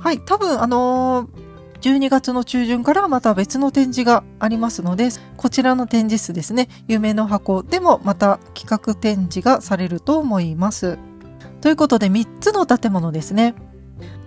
[0.00, 1.48] はい、多分あのー
[1.82, 10.98] 12月の中旬からまた別の展示がありますので、こちらの展示室ですね、夢の箱でもまた企画展示がされると思います。
[11.60, 13.54] ということで3つの建物ですね。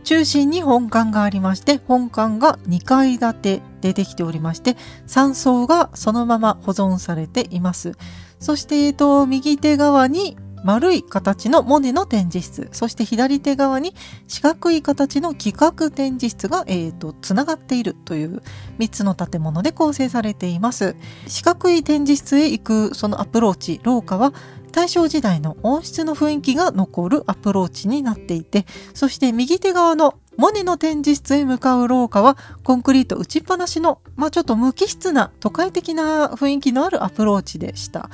[0.04, 4.76] 中心に本館がありまして、本館が2階建てでできておりまして、
[5.08, 7.94] 3層がそのまま保存されています。
[8.40, 13.96] そして、えっと、右手側に丸い形のモネの展示室、そして左手側に
[14.28, 18.42] 四角い形の企画展示室が、えっ、と、つながっているという
[18.80, 20.96] 3つの建物で構成されています。
[21.28, 24.34] 四角い展示室へ行くそのアプローチ、廊下は
[24.72, 38.10] 大正時代の温室の雰囲気が残るアプローチになっていて、そして右手側のモネの展示室へ向かう廊下はコンクリート打ちっぱなしの、まあ、ちょっと無機質な都会的な雰囲気のあるアプローチでした。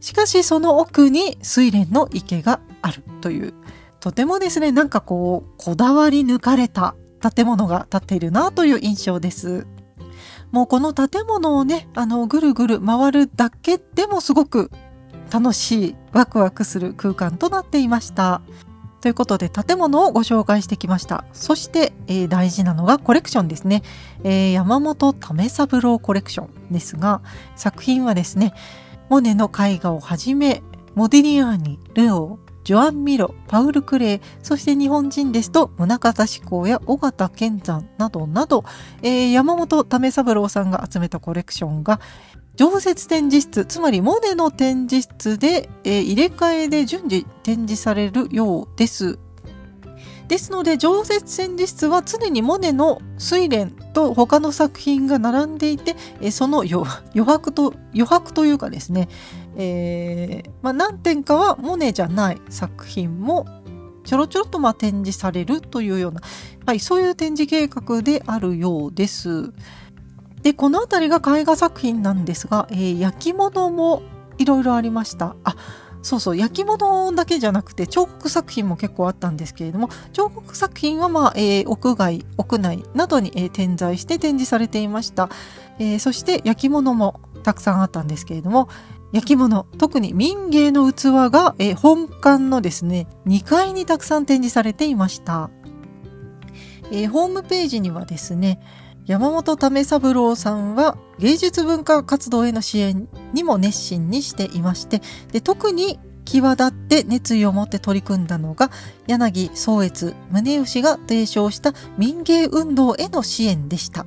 [0.00, 3.54] しかしその奥に睡蓮の池があるという
[4.02, 9.64] とてもですね、なんかこう、こだわり抜かれた建物が建っているなという印象です。
[10.50, 14.72] もうこの建物をね、あの、ぐるぐる回るだけでもすごく
[15.32, 18.42] 楽しい、ワクワクする空間となっていました。
[19.00, 21.24] ということで建物をご紹介してきました。
[21.32, 23.82] そして、えー、大事なのがコレクションですね。
[24.24, 27.22] えー、山本為三郎コレクションですが、
[27.56, 28.52] 作品はですね、
[29.08, 30.62] モネの絵画をはじめ、
[30.94, 38.64] モディニアーニ、ルオー、ジョアン・ミロ、パウル・クレイ、そして日本人ですと、宗像志功や尾形健山などなど、
[39.02, 42.00] えー、山本為三郎さんが集めたコレクションが、
[42.54, 49.18] 常設展示室、つまりモネの展示室で、えー、入れ替えで順次展示されるようです。
[50.28, 56.84] ですので、常設展示室は常にモネの睡蓮と他の作品が並んでいて、えー、その 余
[57.24, 59.08] 白と、余白というかですね、
[59.56, 63.46] えー、まあ、何点かはモネじゃない作品も
[64.04, 66.20] ちょろちょろとま展示されるというような、
[66.66, 69.52] はい、そういう展示計画であるようです。
[70.42, 74.02] で、この辺りが絵画作品なんですが、えー、焼き物も
[74.38, 75.36] いろいろありました。
[75.44, 75.56] あ、
[76.02, 85.30] そうそう、焼き物だけじゃなくて彫刻作品も結構あったんですけれども、彫刻作品はまあ、えー、屋外、屋内などに、えー、点在して展示されていました。
[85.78, 88.68] えー、そして焼き物もたくさんあったんですけれども、
[89.12, 95.50] 焼き物、特に民芸の器が、え本館のですね、2階にたくさん展示されていました。
[96.90, 98.58] え、ホームページにはですね、
[99.06, 108.70] 山本為三郎さんは芸術文化活動への支援にも熱心にしていまして、で特に際立って熱意を持って取り組んだのが
[109.06, 114.06] 柳宗悦宗義が提唱した民芸運動への支援でした。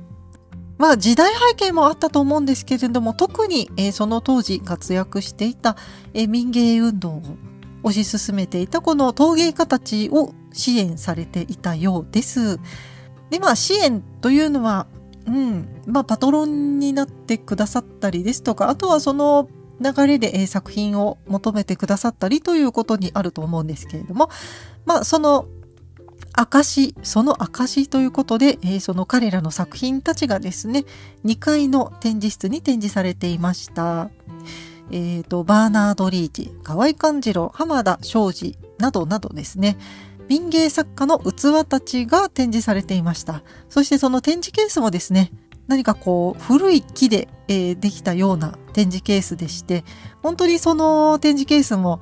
[0.78, 5.74] まあ時代背景もあったと思うんですけれども特に、えー、その当時活躍していた、
[6.12, 7.22] えー、民芸運動を
[7.82, 12.58] 推し進めていたこの陶芸家たちを支援されていたようです。
[13.30, 14.86] でまあ支援というのは、
[15.26, 19.48] うんまあ、パトロンになってくださったりですとかあとはその
[19.78, 24.30] 流れで、作品を求めてくださったりということにあると思うんですけれども
[24.86, 25.46] まあその
[26.36, 30.84] 証、その証ということで、えー、その彼らの作品たちがですね、
[31.24, 34.10] 2階の展示室に展示されていました。
[34.90, 39.78] えっ、ー、と、バーナード・リーチ、河合勘次郎、浜田昌司などなどですね、
[40.28, 43.42] 民芸作家の器たちが展示されていました。
[43.68, 45.32] そしてその展示ケースもですね、
[45.66, 49.84] 何かこう古い木で、えー、できたような展示ケースでして、
[50.22, 52.00] 本当にその展示ケースも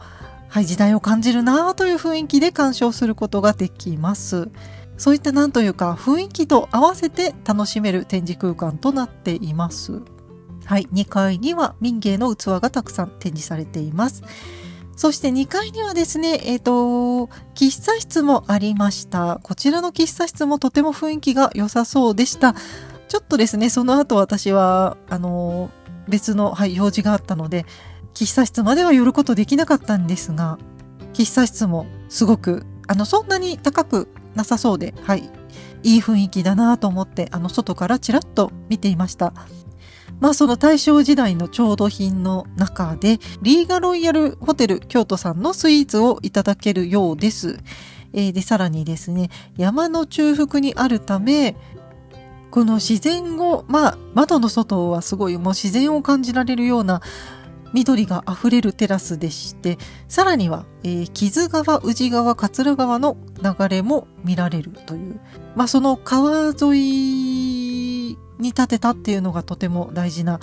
[0.54, 4.50] はい、時代を感じるなという雰囲気で鑑賞することができます。
[4.96, 10.00] そういったなんというか雰囲気と合わせて楽しめる展示空間となっています。
[10.64, 14.22] はい、2階には民芸の器がたくさん展示されています。
[14.96, 16.72] そして2階にはですね、えっ、ー、と、
[17.54, 19.40] 喫茶室もありました。
[19.42, 22.54] こちらの喫茶室もとても雰囲気が良さそうでした。
[23.08, 25.70] ちょっとですね、その後私は、あの、
[26.08, 27.66] 別の、はい、用事があったので、
[28.14, 30.58] 喫茶室までは寄ることできなかったんですが、
[31.12, 35.30] 喫茶室もすごく、あの、そんなに高くなさそうで、はい、
[35.82, 39.32] いい雰囲気だなと思って、あの、外からちらっと見ていました。
[40.20, 47.58] まあその大正時代の調度品の中で、リーガロイヤルホテル京都さんのスイーツをいただけるようです。
[48.12, 51.56] えー、で、さらにですね、山の中腹にあるため、
[52.50, 57.02] この自然を、まあ窓の外はすごいもう自然を感じられるような
[57.74, 65.20] 緑があふれるテラスでしてさらには、えー、木津川宇治川桂川の流れも見られるという、
[65.56, 67.63] まあ、その川沿い
[68.38, 70.40] に建てたっていうのがとても大事な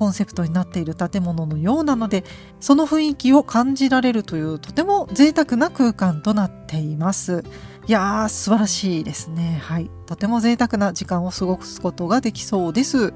[0.00, 2.24] コンセプトになっている建物のようなので
[2.58, 7.44] その雰囲気を感じられるというとても贅沢な空間となっています。
[7.86, 9.60] いやー素晴らしいですね。
[9.62, 9.90] はい。
[10.06, 13.12] とても贅沢な時間を過ごすことができそうです。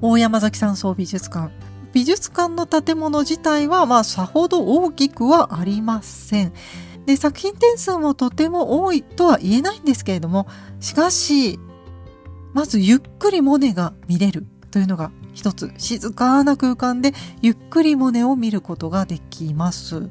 [0.00, 1.50] 大山崎山荘美術館
[1.92, 6.52] 美術館の建物自体はまあさほど大きくはありません。
[7.06, 10.46] で作品点数もとても多いとは言えないんですけれども
[10.78, 11.58] しかし
[12.52, 20.08] まずゆっくりモネが見れるというのが一つ静かな空間でゆっくりモネを見ることができます。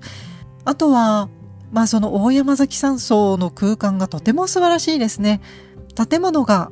[0.65, 1.29] あとは
[1.71, 5.41] まあその大山崎山荘の空間がとても素晴らしいですね。
[6.09, 6.71] 建物が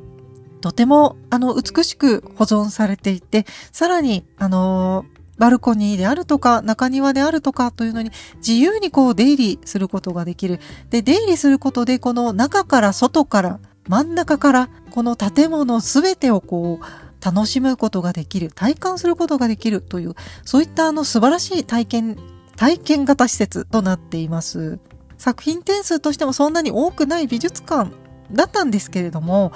[0.60, 5.04] とてもあの美しく保存されていて、さらにあの
[5.38, 10.60] バルコニーであるとか中庭であるとかというのに自由にこう出入りすることができる。
[10.88, 20.14] で、出入りすることでこの中から外から真ん中からこの建物すべてをこう楽しむことができる、体感することができるという、
[20.44, 22.16] そういったあの素晴らしい体験、
[22.56, 24.78] 体験型施設となっています。
[25.18, 27.90] 作品点数としてもそんなに多くない美術館
[28.32, 29.52] だったんですけれども、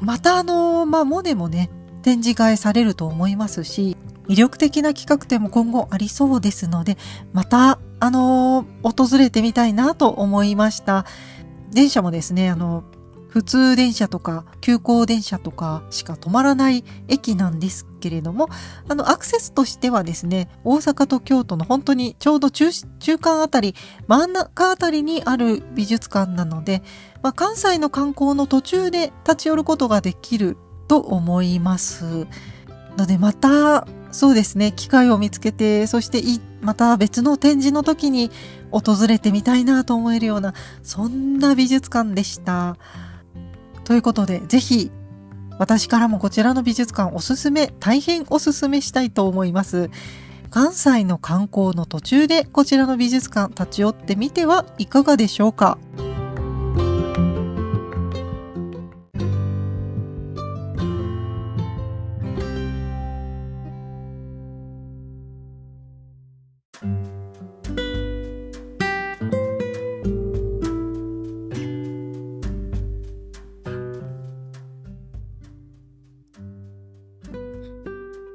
[0.00, 1.70] またあの、まあ、モネもね、
[2.02, 3.96] 展示会されると思いますし、
[4.28, 6.96] 魅力的な企画展も今後ありそうですので、
[7.32, 11.06] また、あの訪れてみたいなと思いました。
[11.70, 12.84] 電車もですね、あの、
[13.34, 18.48] 普通電車とか急行電車とかしか止まらない駅なんですけれども、
[18.88, 23.74] あの、アクセスとしてはですね、大阪と京都の本当にちょうど中中間あたり、
[24.06, 26.84] 真ん中あたりにある美術館なので、
[27.24, 30.56] まあ、関西の観光の途中で立ち寄ることができる
[30.86, 32.28] と思います。
[32.96, 36.22] ので、また、そうですね、機会を見つけて、そして
[36.60, 38.30] また別の展示の時に
[38.70, 40.54] 訪れてみたいなと思えるような、
[40.84, 42.76] そんな美術館でした。
[43.84, 44.90] ということで、ぜひ、
[45.58, 49.90] 私からもこちらの美術館おすすめ、大変おすすめしたいと思います。
[50.50, 55.78] 関西の観光の途中でこちらの美術館立ち寄ってみてはいかがでしょうか？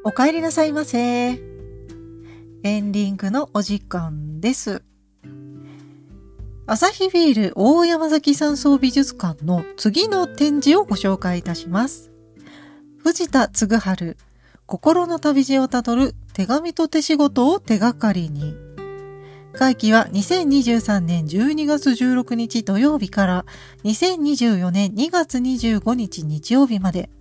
[0.09, 0.97] お帰りなさいませ。
[0.97, 1.37] エ
[2.79, 4.81] ンディングのお時間です。
[6.65, 12.09] 朝日ビール大山崎山荘美術館の次の展示をご紹介いたします。
[12.97, 14.17] 藤田嗣治、
[14.65, 18.55] 心の旅路をたどる手紙と手仕事を手がかりに。
[19.53, 23.45] 会期は2023年12月16日土曜日から
[23.83, 27.11] 2024年2月25日日曜日まで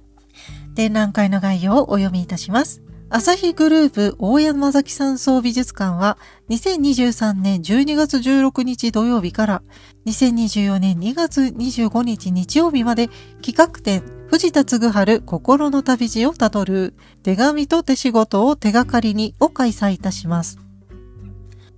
[0.78, 2.82] 展覧会の概要をお読みいたします。
[3.10, 6.18] 朝日グループ大山崎山荘美術館は
[6.50, 9.62] 2023年12月16日土曜日から
[10.06, 13.08] 2024年2月25日日曜日まで
[13.44, 20.60] 企画展藤田嗣治心の旅路をたどる手紙と手仕事を手がかりにを開催いたします。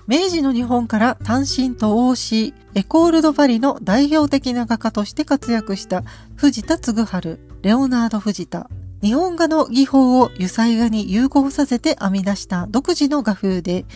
[0.07, 6.03] 明治の日本から単身と王子、エコールドパリの代表的な画家として活躍した
[6.35, 8.69] 藤田嗣治、レオナード・藤田、
[9.03, 13.87] 日本画の技法を油彩画に融合させて編み出した独自の画風で、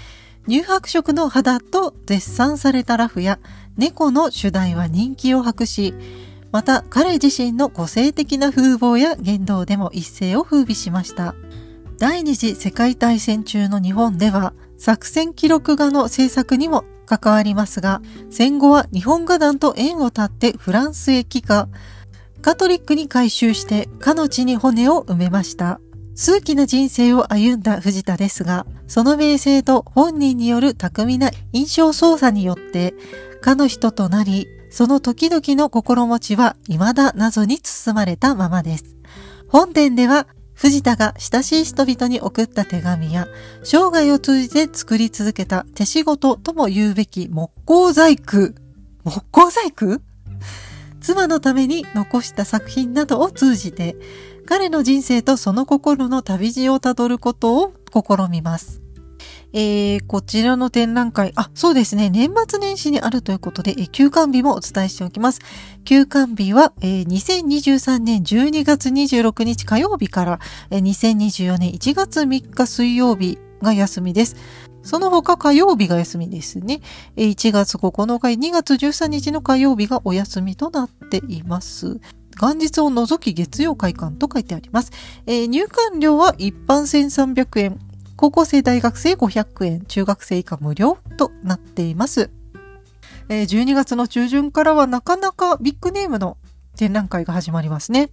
[0.49, 3.39] 乳白色の肌と絶賛されたラフや
[3.77, 5.95] 猫の主題は人気を博し、
[6.53, 11.35] また彼自身の個性的な風貌や言動でも一世を風靡しました。
[11.99, 18.01] 第二次世界大戦中の日本では作戦記録画の制作にも関わりますが、
[18.31, 21.69] 戦後は日本画団と縁を断ってフランスへ帰化、
[22.45, 25.80] カトリックに改宗してかの地に骨を埋めました。
[26.14, 32.92] 数奇な人生を歩んだ藤田ですが、その名声と本人による巧みな印象操作によって、
[33.40, 38.95] かの人となり、その時々の心持ちは未だ謎に包まれたままです。
[39.49, 43.26] 本殿では、藤田が親しい人々に送った手紙や、
[43.62, 48.53] 生涯を通じて作り続けた手仕事とも言うべき木工細工？
[49.03, 50.03] 木工細工？
[51.05, 53.95] 妻のために残した作品などを通じて、
[54.47, 58.81] 彼の人生とその心の旅路をたどることを試みます。
[59.53, 65.43] えー、こちらの展覧会、あ、そうですね、年末年始にあるということで、えー、休館日もお伝えしておきます。
[65.85, 70.41] 休館日は、えー、2023年12月26日火曜日から、
[70.71, 74.37] えー、2024年1月3日水曜日が休みです。
[74.85, 76.80] その他火曜日が休みですね。
[77.16, 82.01] 1月9日、2月13日の火曜日がお休みとなっています。
[82.41, 84.93] 元日を除き月曜開館と書いてあります。
[85.26, 87.78] えー、入館料は一般1300円、
[88.16, 92.30] 高校生大学生500円、中学生以下無料となっています。
[93.28, 96.37] えー、12月の中旬からはなかなかビッグネームの
[96.76, 98.11] 展覧会が始まりますね。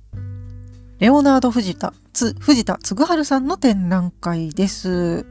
[1.00, 5.26] レオナード・藤田、つ、藤田嗣治さんの展覧会です。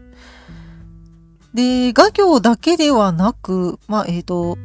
[1.54, 4.58] で、画業だけではなく、まあ、えっ、ー、と、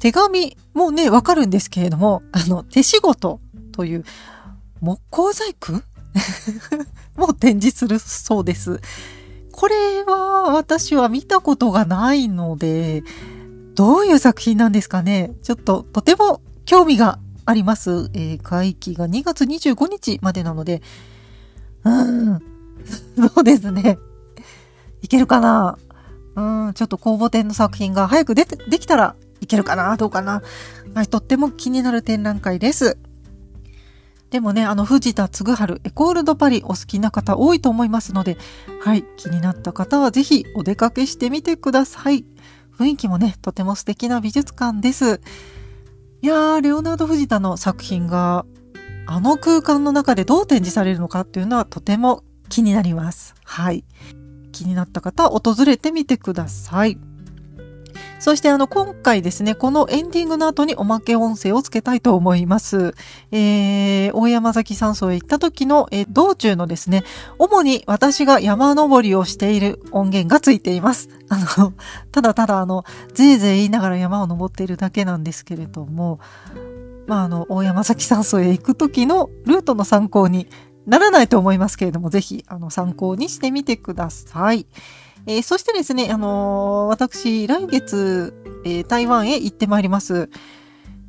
[0.00, 3.40] 手紙もね、わかるんですけれども、あの、手仕事
[3.72, 4.04] という、
[4.80, 5.82] 木工細工？
[7.16, 8.80] も展示するそうです。
[9.52, 13.02] これは私は見たことがないので、
[13.74, 15.32] どういう作品なんですかね？
[15.42, 18.10] ちょっととても興味があります。
[18.12, 20.82] えー、会期が2月25日までなので、
[21.84, 22.42] うん、
[23.34, 23.98] そうですね。
[25.02, 25.78] いけるかな？
[26.34, 29.96] うん、ちょっと公募展の作品が早く出て、できたらいけるかな？
[29.96, 30.42] どうかな？
[30.94, 32.98] はい、とっても気になる展覧会です。
[34.30, 35.52] でもね、あの、藤田嗣治
[35.84, 38.36] エコールドパリお好きな方多いと思いますので、
[38.80, 42.24] はい、気になった方はぜひお出かけしてみてください。
[42.76, 45.20] 雰囲気もね、とても素敵な美術館です。
[46.22, 48.44] いやー、レオナルド・藤田の作品が、
[49.06, 53.36] あの空間の中でどう展示されるのかっていうのはとても気になります。
[53.44, 53.84] はい。
[54.56, 56.98] 気になった方、訪れてみてください。
[58.18, 62.94] そしてあの、今回ですね、このエンディングの後におまけ音声をつけたいと思います。
[63.30, 67.04] えー、大山崎山荘へ行った時の、えー、道中のですね、
[67.38, 71.10] 主に私が山登りをしている音源がついています。
[71.28, 71.74] あの、
[72.10, 76.18] ただただあの、ぜいぜい言いながら山を登っているだけなんですけれども、
[77.06, 80.48] まああの、大山崎山荘へ行く時のルートの参考に
[80.86, 84.66] ならないと思いますけれども、ぜひ、あの、参考にしてみてください。
[85.26, 88.32] えー、そしてですね、あのー、私、来月、
[88.64, 90.30] えー、台湾へ行ってまいります。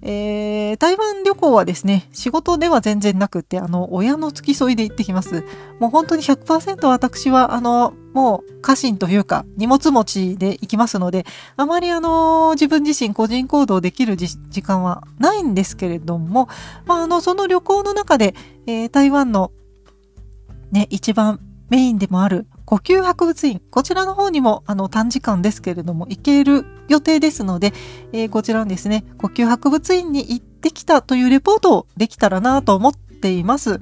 [0.02, 5.44] えー、台湾旅行はですね、仕事では全然なくて、あの、親の付き添いで行ってきます。
[5.80, 11.26] もう本当に100%私は、あの、もう家臣というか、荷物持ちで行きますので、
[11.56, 16.48] あまりあの、自分自身個人行動できる時間はないんですけれども、
[16.86, 18.36] まあ、あの、その旅行の中で、
[18.68, 19.52] えー、台湾の
[20.72, 21.40] ね、一番
[21.70, 27.74] メインでもある呼吸博物院、こちらの方にもあの短時間ですけれども行ける予定ですので、
[28.12, 33.80] えー、こちらのですね、呼吸博物院に行ってきたというレポートをできたらなと思っています。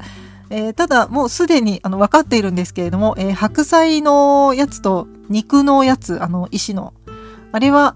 [0.51, 6.93] えー、ただもうすでにあの分かっているんですけれども、えー、白菜のやつと肉のやつ、あの石の、
[7.51, 7.95] あれは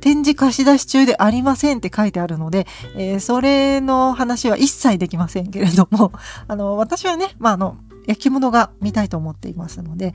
[0.00, 6.12] 展示貸し出し中でありませんって書いてあるので、えー、それの話は一切できませんけれども、
[6.48, 7.76] あの、私はね、まあ、あの、
[8.06, 10.14] 焼き物が見たいと思っていますので、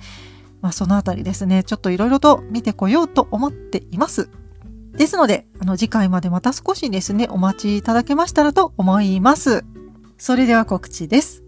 [0.62, 4.30] まあ、そのあたりですね、ちょっといろいろと見てこようと思っています。
[4.94, 9.66] ですので、あの次回までまた少しですね、お待ちいただけましたらと思います。
[10.18, 11.45] それでは告知です。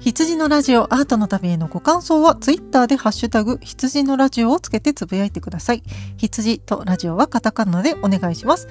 [0.00, 5.82] 羊のラジオアートの旅へのご感想はツイッターでハッシュタグ羊のラジオをつけてつぶやいてください。
[6.16, 8.68] 羊とラジオはカタカナでお願いします。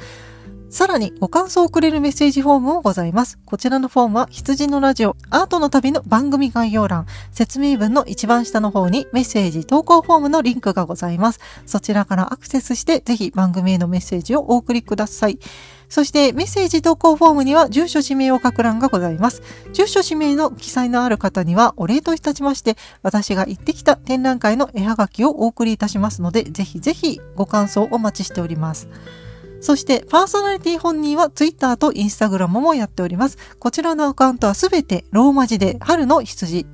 [0.70, 3.40] さらにご感想をくれるメッセージフォームもございます。
[3.46, 11.40] こちらのフォームは羊のラジオアートの旅の番組概要欄、説明文の一番下の方にメッセージ投稿フォームのリンクがございます。
[11.66, 15.40] そちらからアクセスしてぜひ番組へのメッセージをお送りください。
[15.90, 19.42] そしてメッセージ投稿フォームには住所氏名を書く欄がございます。
[19.74, 28.88] 住所氏名の記載のある方にはお礼といたしまして私が行ってきた展覧会の絵はがきをお送りいたしますのでぜひぜひご感想をお待ちしております。
[29.62, 33.40] そして、パーソナリティ本人は Twitter と Instagram もやっております。
[33.58, 36.68] こちらのアカウントはすべてローマ字で春の羊。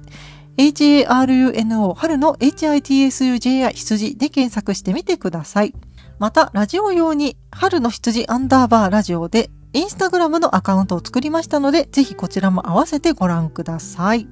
[0.57, 5.73] HARUNO 春の HITSUJI 羊で検索してみてください。
[6.21, 14.27] また、ラジオ用に春の羊アンダーバーラジオでインスタグラムのアカウントを作りましたので、ぜひこちらも合わせてご覧ください。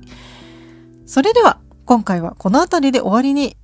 [1.08, 3.58] それでは、今回はこの辺りで終わりに、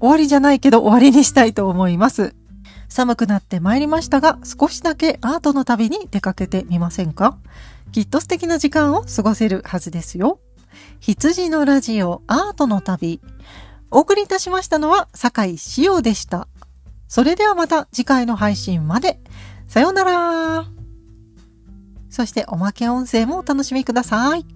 [0.00, 2.34] 終わりじゃないけど終わりにしたいと思います。
[2.88, 7.36] 寒くなってまいりましたが、少しだけアートの旅に出かけてみませんか？
[7.92, 10.40] きっと素敵な時間を過ごせるはずですよ。
[11.00, 13.20] 羊のラジオアートの旅。
[13.90, 16.48] お送りいたしましたのは酒井志陽でした。
[17.08, 19.20] それではまた次回の配信まで。
[19.68, 20.66] さようなら。
[22.08, 24.55] そしておまけ音声もお楽しみください。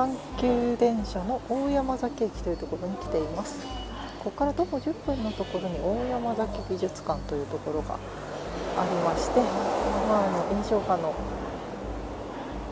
[0.00, 3.60] 阪急電車の大山崎駅というところに来ています。
[4.24, 7.98] ここから徒歩10分のところに大山崎美術館というところがあ
[8.84, 9.40] りまして、
[10.08, 11.14] まあ、あの印象派の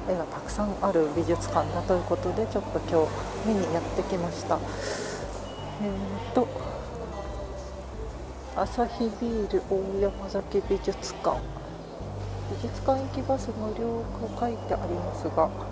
[0.09, 3.07] 絵がたくさんある美術館だということでちょっと今
[3.45, 4.59] 日見にやってきました。
[5.83, 6.49] えーと
[8.57, 11.39] 朝日ビール大山崎美術館。
[12.51, 15.68] 美術館行きバス無料と書いてありますが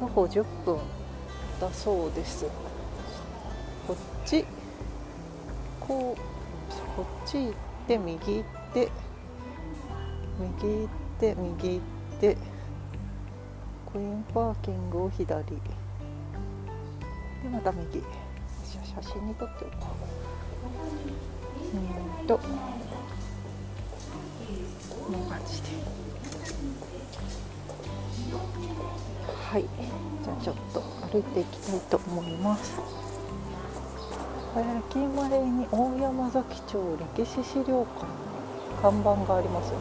[0.00, 0.78] 徒歩10分
[1.60, 2.46] だそうです。
[3.86, 3.96] こっ
[4.26, 4.46] ち
[5.78, 6.20] こう
[6.96, 7.52] こっち行っ
[7.86, 8.88] て右行って
[10.38, 10.88] 右行っ
[11.20, 11.80] て右行っ
[12.18, 12.38] て
[13.92, 15.44] コインパーキングを左。
[15.44, 15.60] で
[17.52, 18.02] また右。
[18.64, 19.88] 写真に撮っておこ
[21.74, 21.76] う。
[21.76, 22.38] うんと。
[22.38, 22.44] こ
[25.10, 25.68] んな感じで。
[29.50, 29.64] はい。
[30.22, 30.80] じゃあちょっと
[31.10, 32.80] 歩いていきたいと思います。
[34.88, 38.06] 駅前に大山崎町歴史資料館
[38.80, 39.78] 看板がありますよ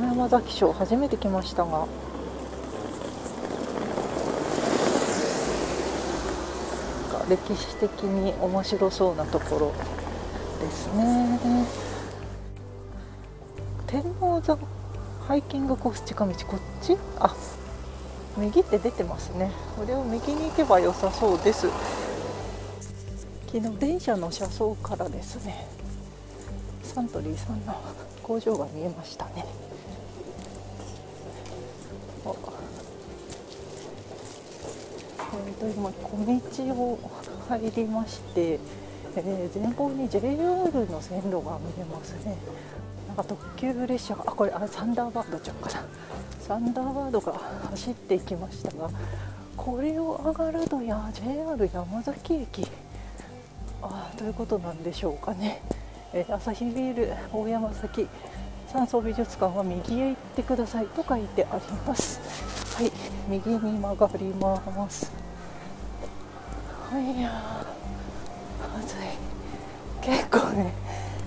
[0.00, 1.86] 野山崎町初めて来ましたが。
[7.28, 9.72] 歴史的に面白そうなところ
[10.60, 11.38] ですね。
[13.86, 14.58] 天王山
[15.30, 16.96] ハイキングコース近道こっち？
[17.20, 17.32] あ
[18.36, 19.52] 右って出てますね。
[19.76, 21.68] これを右に行けば良さそうです。
[23.46, 25.68] 昨日電車の車窓からですね。
[26.82, 27.76] サントリーさんの
[28.24, 29.46] 工場が見えましたね。
[32.26, 36.16] えー、と今小
[36.66, 36.98] 道を
[37.48, 38.58] 入りまして、
[39.14, 40.26] えー、前方に JR
[40.88, 42.36] の線路が見えますね。
[43.10, 45.84] なんか特急列車があこれあサンダーバードちゃうかな。
[46.40, 47.32] サンダーバードが
[47.70, 48.88] 走っていきましたが
[49.56, 52.68] これを上がるとや JR 山崎駅。
[53.82, 55.60] あということなんでしょうかね、
[56.12, 58.06] えー、朝日ビール大山崎
[58.72, 62.20] 山荘美術館は右へ行ってくださいと書いてあります。
[62.76, 62.92] はい
[63.28, 65.10] 右に曲がります。
[66.88, 67.64] はいや
[68.78, 68.96] 暑い。
[70.00, 70.72] 結構ね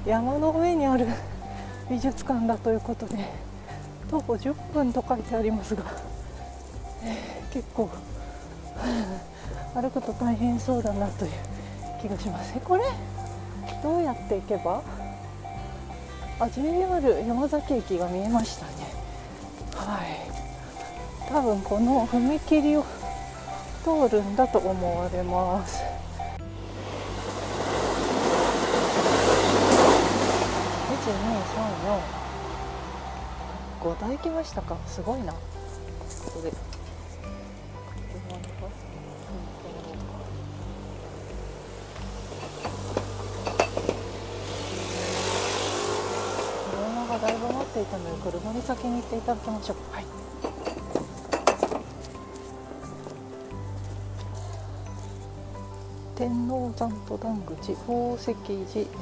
[0.06, 1.08] 山の上にある
[1.94, 3.18] 美術館だということで
[4.10, 5.84] 徒歩10分と書いてありますが、
[7.04, 7.88] えー、結構
[9.76, 11.32] 歩くと大変そうだなという
[12.02, 12.56] 気がします。
[12.62, 12.84] これ
[13.84, 14.82] どうやって行けば？
[16.40, 18.72] あ JR 山崎駅が見えましたね。
[19.76, 21.30] はい。
[21.32, 22.84] 多分この踏切を
[23.84, 25.93] 通るんだと思われます。
[31.04, 34.78] 12345台来ましたか？
[34.88, 35.34] すごいな。
[35.34, 35.40] こ
[36.36, 36.50] こで
[46.72, 49.78] 車がだいぶ待っていたので車に先に行っていただきましょう。
[49.94, 50.06] はい。
[56.16, 58.56] 天王山登山口宝石寺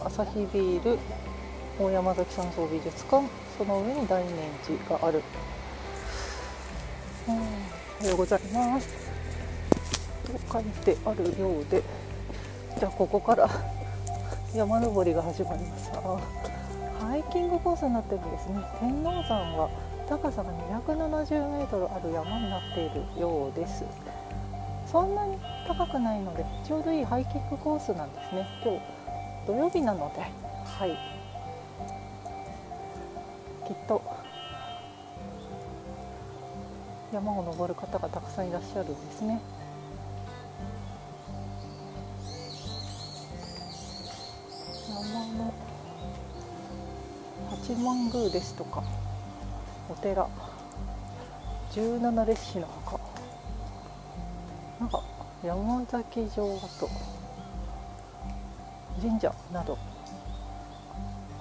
[0.07, 0.97] 朝日ビール
[1.81, 3.27] 大山崎山荘美術館
[3.57, 5.23] その上に大念寺がある。
[7.27, 8.87] おはようございます。
[10.27, 11.81] と書いてあるようで。
[12.77, 13.49] じゃあここから
[14.53, 15.91] 山登りが始まります。
[16.99, 18.59] ハイキングコースになってるんですね。
[18.79, 19.67] 天王山は
[20.07, 20.51] 高さが
[20.85, 23.83] 270メートルある山になっているようです。
[24.85, 25.35] そんなに
[25.67, 28.45] 高くないのでちょうどいいハイキックコースなんですね。
[28.63, 28.81] 今日
[29.47, 31.10] 土曜日なのではい。
[33.71, 34.01] きっと。
[37.13, 39.39] 山を登る方がたくさんいらっしゃるんですね。
[44.89, 45.53] 山の
[47.49, 48.83] 八幡宮ですとか
[49.89, 50.27] お寺。
[51.71, 52.99] 17列子の墓。
[54.81, 55.01] なんか
[55.45, 56.45] 山崎城
[56.77, 56.89] と
[59.01, 59.90] 神社など。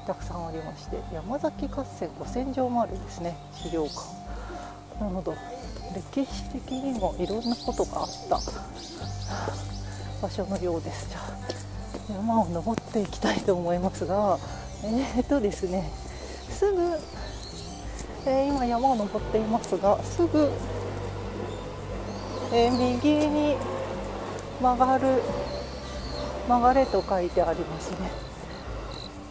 [0.07, 3.99] たくさんありまして山崎合戦五千条もあるんですね資料館。
[5.01, 5.35] なるほど
[5.95, 8.39] 歴史的にもいろんなことがあった
[10.23, 11.09] 場所のようです。
[11.09, 11.23] じゃあ
[12.19, 14.39] 山を登っていきたいと思いますが
[14.85, 15.91] えー、っとですね
[16.49, 16.81] すぐ、
[18.27, 20.51] えー、今山を登っていますがすぐ
[22.53, 23.57] えー、右に
[24.61, 25.23] 曲がる
[26.49, 28.11] 曲がれと書いてありますね、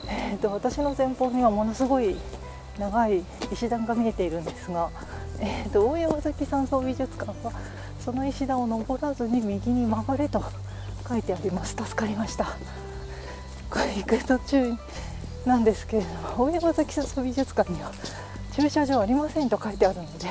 [0.10, 2.16] えーと、私の前方にはものすごい
[2.78, 4.89] 長い石段が見えているんですが、
[5.39, 7.53] えーと、大山崎山荘美術館は
[7.99, 10.43] その石段を登らずに右に曲がれと
[11.07, 11.76] 書いてあります。
[11.76, 12.57] 助かりました。
[13.70, 14.74] これ行く途中
[15.45, 17.91] なんですけれども大山崎山荘美術館には
[18.53, 20.28] 駐車場ありませんと書いてあるので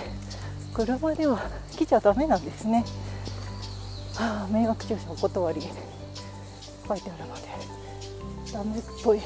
[0.75, 1.41] 車では
[1.77, 2.85] 来ちゃダメなんですね、
[4.15, 7.43] はあ、迷惑駐車お断り書いてあるので
[8.53, 9.21] ダメっぽい、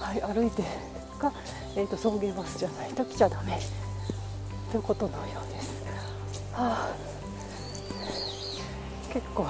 [0.00, 0.62] はい、歩いて
[1.18, 1.32] か、
[1.76, 3.58] えーと、送迎バスじゃないと来ちゃダメ。
[4.72, 5.84] ということのようです、
[6.52, 6.94] はあ、
[9.12, 9.46] 結構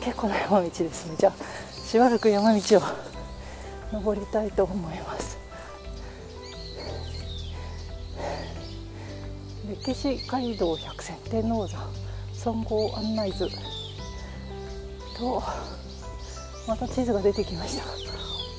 [0.00, 1.16] 結構な山道ですね。
[1.18, 1.34] じゃあ
[1.72, 2.82] しばらく山道を
[3.92, 5.38] 登りたいと思います。
[9.68, 11.80] 歴史街道百選天王山
[12.34, 13.48] 総合案内図
[15.16, 15.42] と
[16.66, 17.84] また地図が出てきました。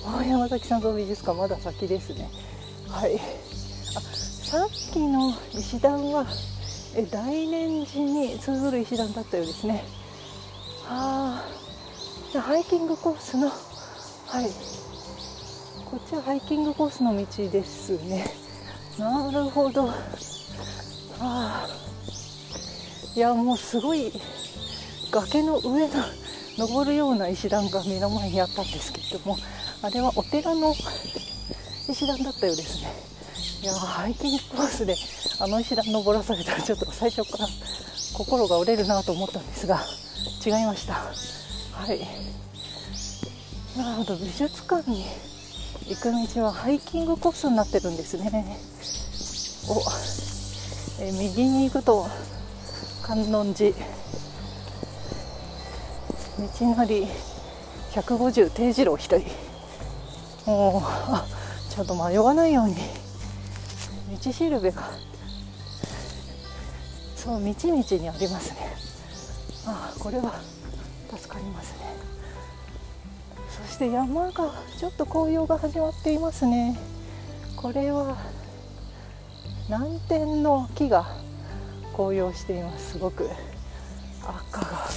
[0.05, 2.29] 山崎さんと美術館まだ先ですね。
[2.87, 3.19] はい。
[3.95, 6.25] あさっきの石段は
[6.95, 9.83] え大念寺に通ずる石段だったようですね。
[10.87, 11.43] あ
[12.31, 14.49] じゃハイキングコースのはい。
[15.89, 18.25] こっちはハイキングコースの道ですね。
[18.99, 19.89] なるほど。
[19.89, 19.93] あ
[21.19, 21.67] あ
[23.15, 24.11] いやもうすごい
[25.11, 25.93] 崖の上の
[26.57, 29.37] 登るような石段が目の前にあったんですけれども
[29.81, 30.73] あれはお寺の
[31.89, 32.91] 石段だったようですね。
[33.61, 34.95] いやハイキングコースで
[35.39, 37.47] あの石段登らされたらちょっと最初から
[38.13, 39.81] 心が折れるなと思ったんですが
[40.45, 40.93] 違いました。
[40.93, 41.99] はい。
[43.77, 45.05] なるほど美術館に
[45.87, 48.57] 行く道はハイキングコースになってるんですね。
[49.67, 49.81] お
[51.01, 52.07] え右に行くと
[53.03, 53.75] 観音寺。
[56.59, 57.07] 道なり
[57.93, 59.44] 150定次郎1人。
[60.45, 62.75] もうちょっと迷わないように
[64.23, 64.89] 道しるべが。
[67.15, 68.75] そう道々にありますね。
[69.65, 70.39] あこれは
[71.09, 71.79] 助かりますね。
[73.67, 76.77] そして山がちょっと紅葉が始まっていますね。
[77.55, 78.15] これは
[79.67, 81.07] 南天の木が
[81.95, 82.91] 紅葉しています。
[82.91, 83.27] すごく
[84.21, 84.87] 赤が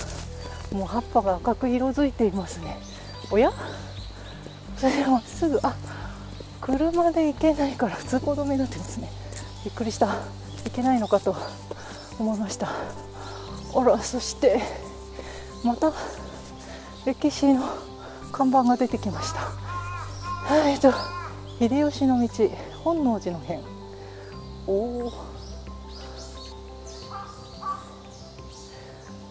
[0.72, 2.76] もう葉っぱが赤く色づいていますね。
[3.30, 3.50] おや？
[4.78, 5.74] それまっすぐあ
[6.60, 9.10] 車で行けないから通行止めになってますね。
[9.64, 10.06] びっくりした。
[10.06, 11.34] 行けないのかと
[12.18, 12.68] 思いました。
[12.68, 14.60] あらそして
[15.64, 15.92] また
[17.04, 17.62] 歴史の
[18.30, 19.40] 看板が出てきました。
[20.68, 20.92] えっと
[21.58, 22.28] 秀吉の道
[22.84, 23.60] 本能寺の変。
[24.66, 25.12] おお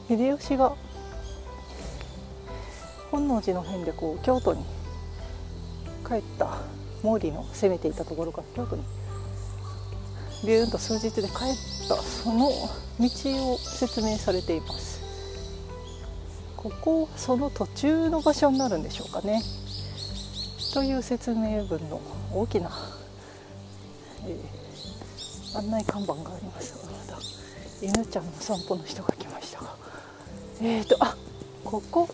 [0.10, 0.74] 秀吉が
[3.12, 4.66] 本能寺の変でこう京都に
[6.08, 6.62] 帰った。
[7.04, 8.84] 毛利の攻めていたところから京都に。
[10.46, 11.96] ビューンと数日で帰った。
[11.96, 15.02] その道を説明されています。
[16.56, 19.42] ここその途中の場所になるんでしょうかね。
[20.74, 22.02] という説明文の
[22.34, 22.70] 大きな、
[24.26, 27.20] えー、案内看板がありますまだ
[27.82, 29.76] 犬ちゃんの散歩の人が来ましたが。
[30.62, 31.16] え、ー、とあ
[31.64, 32.08] ここ。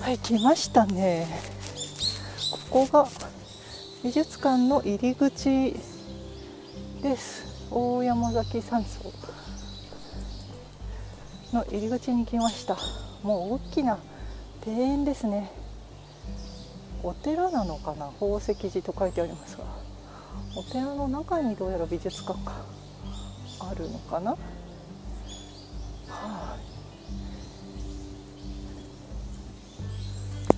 [0.00, 1.26] はい来ましたね。
[2.70, 3.08] ここが
[4.02, 5.74] 美術館の入り口
[7.02, 7.68] です。
[7.70, 9.12] 大山崎山荘
[11.52, 12.76] の入り口に来ました。
[13.22, 13.98] もう大きな
[14.66, 15.50] 庭園ですね。
[17.02, 18.08] お寺なのかな？
[18.20, 19.64] 宝石寺と書いてありますが。
[20.56, 22.52] お寺の中にどうやら美術館が
[23.60, 24.32] あるのかな？
[24.32, 24.36] は
[26.08, 26.56] あ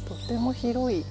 [0.07, 1.05] とても広い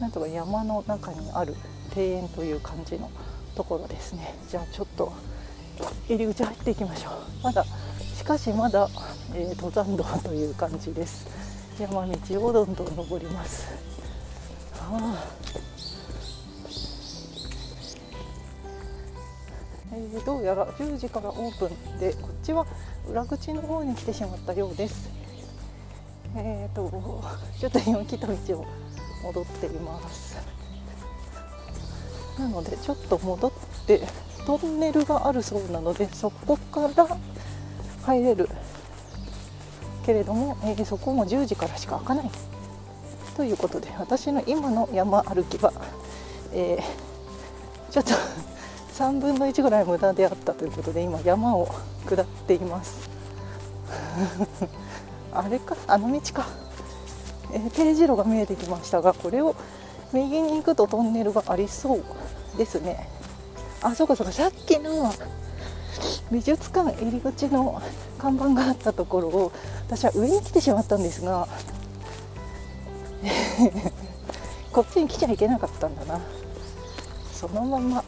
[0.00, 1.54] なんとか山の中にある
[1.94, 3.10] 庭園という感じの
[3.54, 4.34] ところですね。
[4.48, 5.12] じゃあちょっと
[6.08, 7.12] 入り口入っていきましょう。
[7.42, 7.64] まだ
[8.16, 8.88] しかしまだ、
[9.34, 11.26] えー、登山道という感じです。
[11.80, 13.72] 山道をどんどん登ります、
[14.72, 15.24] はあ
[19.92, 22.66] えー、どうやら10時からオープンでこっちは
[23.08, 25.08] 裏口の方に来てしまったようです。
[26.36, 27.22] えーと、
[27.58, 28.66] ちょっと今来た道を
[29.22, 30.36] 戻っています。
[32.38, 33.52] なのでちょっと戻っ
[33.86, 34.00] て
[34.46, 37.08] トンネルがあるそうなのでそこから
[38.04, 38.48] 入れる。
[40.06, 42.30] けれども、えー、そこも10時からしか開かない。
[43.36, 45.72] ということで私の今の山歩きは、
[46.52, 48.10] えー、ちょっと
[48.94, 51.68] 3分の1ぐらい無駄であったということで今山を
[52.06, 53.08] 下っています。
[55.32, 56.46] あれかあの道か、
[57.52, 59.54] えー、T 字路が見えてきましたがこれを
[60.12, 62.04] 右に行くとトンネルがありそう
[62.56, 63.08] ですね。
[63.82, 64.32] あそうかそうか。
[64.32, 65.12] さっきの
[66.32, 67.80] 美術館入り口の
[68.18, 69.52] 看板があったところを
[69.86, 71.48] 私は上に来てしまったんですが
[74.72, 76.20] こっちに来ちゃいけなかったんだな。
[77.32, 78.04] そのまま、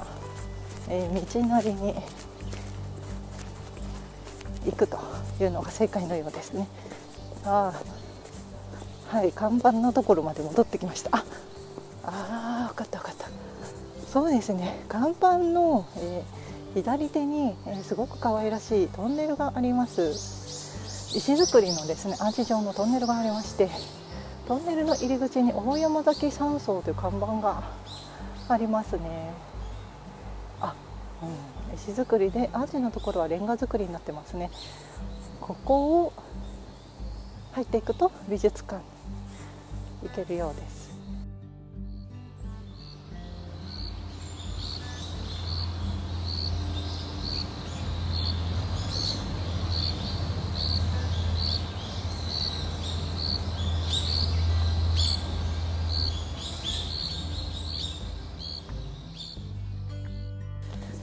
[0.88, 1.94] えー、道なりに
[4.66, 4.98] 行くと
[5.40, 6.66] いうのが正解のようですね。
[7.44, 7.72] あ
[9.08, 11.10] はい看板のところまで戻ってきました。
[11.16, 11.24] あ
[12.04, 13.28] あ分かった分かった。
[14.12, 14.84] そうですね。
[14.88, 20.10] 看板の、えー、左手に、えー、すごく可愛らしいトンネルがあります。
[21.12, 23.68] 石造りのですねアーチ状のトンネルがありまして
[24.46, 27.64] トンネルの入り口に大山崎山荘という看板が
[28.48, 29.32] ありますね。
[30.60, 30.74] あ、
[31.22, 31.26] う
[31.72, 34.50] ん、石造りでアーチのところはレンガ造りになってますね。
[35.40, 36.12] ここを
[37.52, 38.82] 入っていくと美術館
[40.02, 40.79] 行けるようです。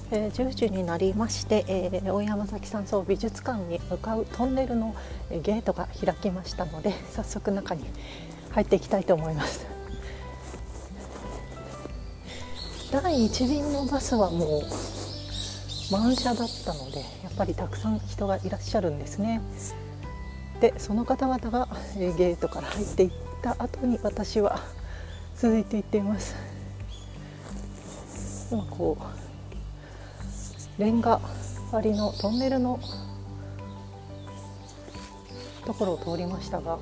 [0.09, 4.95] えー、10時になりまして、えー、大山崎山荘美術館に向かうトンネルの
[5.29, 7.83] ゲートが開きましたので 早速中に
[8.51, 9.65] 入っていきたいと思います。
[12.91, 14.63] 第1便のバスはもう
[15.91, 19.41] 満車だったのでやっぱりたくさん人がいらっしゃるんですね。
[20.61, 24.61] でその方々がゲートから入っていった後に私は
[25.35, 26.33] 続いていっています。
[28.49, 29.26] 今こう
[30.77, 31.19] レンガ
[31.71, 32.79] 張りのトンネルの
[35.65, 36.77] ところを通りましたが、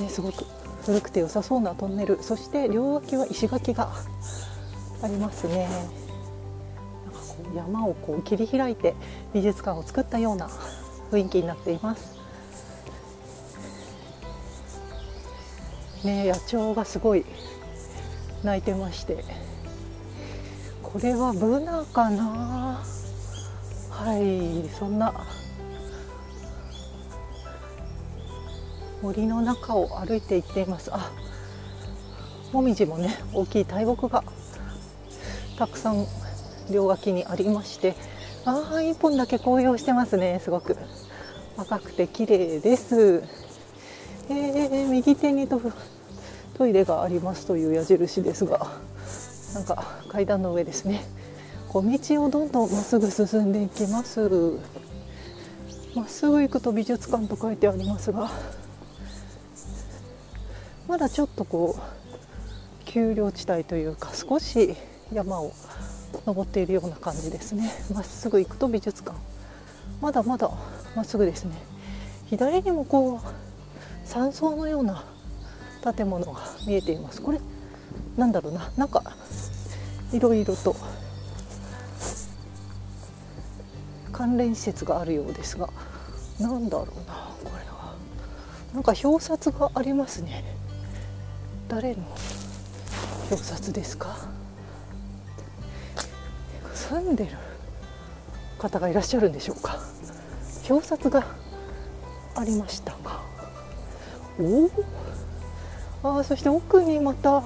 [0.00, 0.44] ね、すごく
[0.84, 2.22] 古くて良さそうなトンネル。
[2.22, 3.92] そして両脇は石垣が
[5.02, 5.68] ありますね。
[7.04, 8.94] なんかこう山をこう切り開いて
[9.32, 10.50] 美術館を作ったような
[11.12, 12.18] 雰囲気になっています。
[16.04, 17.24] ね野鳥がすごい
[18.42, 19.51] 鳴いてまして。
[20.92, 22.82] これはブナかな？
[23.90, 25.14] はいそんな。
[29.00, 30.90] 森の中を歩いていっています。
[30.92, 31.10] あ
[32.52, 34.22] もみじもね大きい大木が
[35.58, 36.06] たくさん
[36.70, 37.94] 両脇にありまして。
[38.44, 40.76] ああ1本だけ紅葉してますねすごく。
[41.56, 43.22] 赤くて綺麗です。
[44.28, 45.58] えー、右手にと
[46.58, 48.91] トイレがありますという矢印ですが。
[49.54, 51.04] なんか階段の上ですね。
[51.68, 54.20] 小道をどんどんまっすぐ進んでいきます。
[55.94, 58.30] まっすぐ行くと美術館と書いてありますが。
[60.88, 64.76] まだちょっとこう丘陵地帯というか少し
[65.12, 65.52] 山を
[66.26, 67.72] 登っているような感じですね。
[67.92, 69.16] まっすぐ行くと美術館。
[70.00, 70.50] まだまだ
[70.94, 71.56] まっすぐですね。
[72.26, 75.04] 左にもこう山荘のような
[75.94, 77.22] 建物が見えています。
[77.22, 77.40] これ
[78.16, 78.70] なんだろうな。
[78.76, 79.02] なんか
[80.12, 80.76] いろいろと。
[84.12, 85.68] 関連施設があるようですが。
[86.38, 87.94] なんだろうなこれは。
[88.74, 90.44] なんか表札がありますね。
[91.68, 92.02] 誰の
[93.30, 94.16] 表札ですか？
[96.74, 97.30] 住んでる
[98.58, 99.78] 方がいらっしゃるんでしょうか？
[100.68, 101.24] 表札が
[102.34, 103.22] ありましたが
[104.38, 104.70] お
[106.02, 107.42] おあそして奥にまた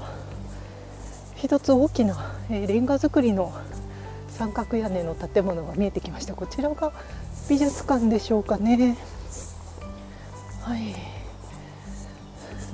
[1.36, 3.52] 一つ大きな、え、レンガ造りの
[4.28, 6.34] 三角屋根の建物が見えてきました。
[6.34, 6.92] こちらが
[7.48, 8.96] 美術館でしょうかね。
[10.62, 10.94] はい。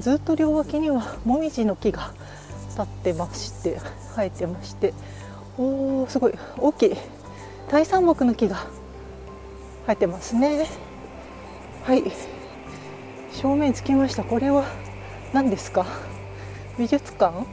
[0.01, 2.15] ずっと両脇にはもみじの木が
[2.71, 3.79] 立ってまして
[4.17, 4.95] 生えてまして。
[5.59, 6.35] おーすごい。
[6.59, 6.97] 大きい
[7.69, 8.67] 大山木の木が
[9.87, 10.67] 生えてますね。
[11.85, 12.05] はい。
[13.33, 14.25] 正面つきました。
[14.25, 14.65] これは
[15.33, 15.85] 何ですか？
[16.79, 17.45] 美術館？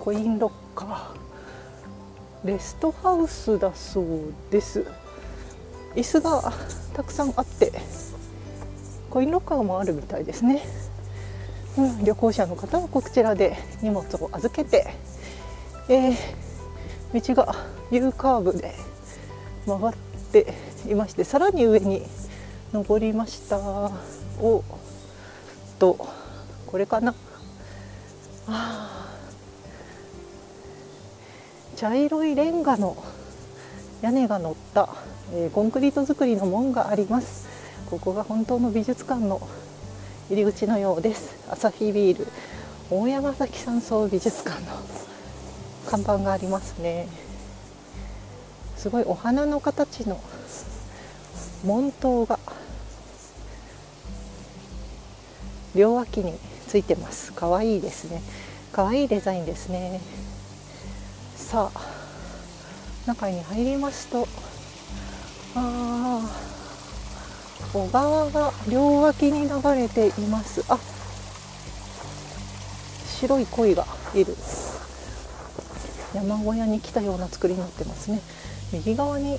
[0.00, 2.46] コインロッカー。
[2.46, 4.06] レストハウスだそう
[4.50, 4.84] です。
[5.96, 6.52] 椅子が
[6.92, 7.72] たくさんあって
[9.10, 10.62] コインロッカーもあるみたいですね、
[11.78, 14.92] うん、旅行者の方はこちらで荷物を預けて、
[15.88, 17.54] えー、道が
[17.92, 18.74] U カーブで
[19.66, 19.94] 曲がっ
[20.32, 20.52] て
[20.88, 22.02] いましてさらに上に
[22.72, 23.58] 登りました。
[24.40, 24.62] おっ
[25.78, 26.08] と
[26.66, 27.14] これかな。
[31.76, 33.02] 茶色いレンガの
[34.02, 34.88] 屋根が乗った、
[35.32, 37.48] えー、コンクリート造りの門があります。
[37.88, 39.46] ここが本当の美術館の
[40.28, 41.36] 入り口のようです。
[41.50, 42.26] アサヒビール
[42.90, 44.66] 大山崎山荘美術館の
[45.86, 47.08] 看板がありますね。
[48.76, 50.20] すごいお花の形の
[51.64, 52.38] 門灯が
[55.74, 56.34] 両脇に
[56.74, 57.32] ついてます。
[57.32, 58.20] 可愛いですね。
[58.72, 60.00] 可愛いデザインですね。
[61.36, 61.80] さあ
[63.06, 64.26] 中に入りますと
[65.54, 66.20] あ
[67.72, 70.64] 小川が両脇に流れています。
[70.68, 70.76] あ
[73.20, 74.34] 白い鯉がいる。
[76.12, 78.20] 山小屋に来たような作りになってますね。
[78.72, 79.38] 右側に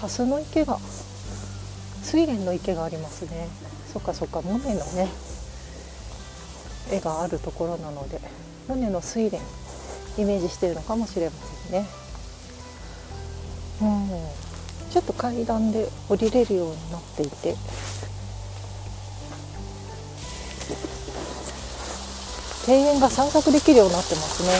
[0.00, 0.80] 蓮の池が
[2.04, 3.46] 睡蓮の池がありますね。
[3.92, 5.31] そっかそっかモネのね
[6.92, 8.20] 絵があるところなので
[8.68, 9.42] モネの睡蓮
[10.20, 11.32] イメージしてるのかもしれま
[11.70, 11.86] せんね。
[13.80, 14.08] うん、
[14.90, 17.56] ちょっと階段で降りれるようになっていて。
[22.68, 24.52] 庭園が散策できるようになってますね。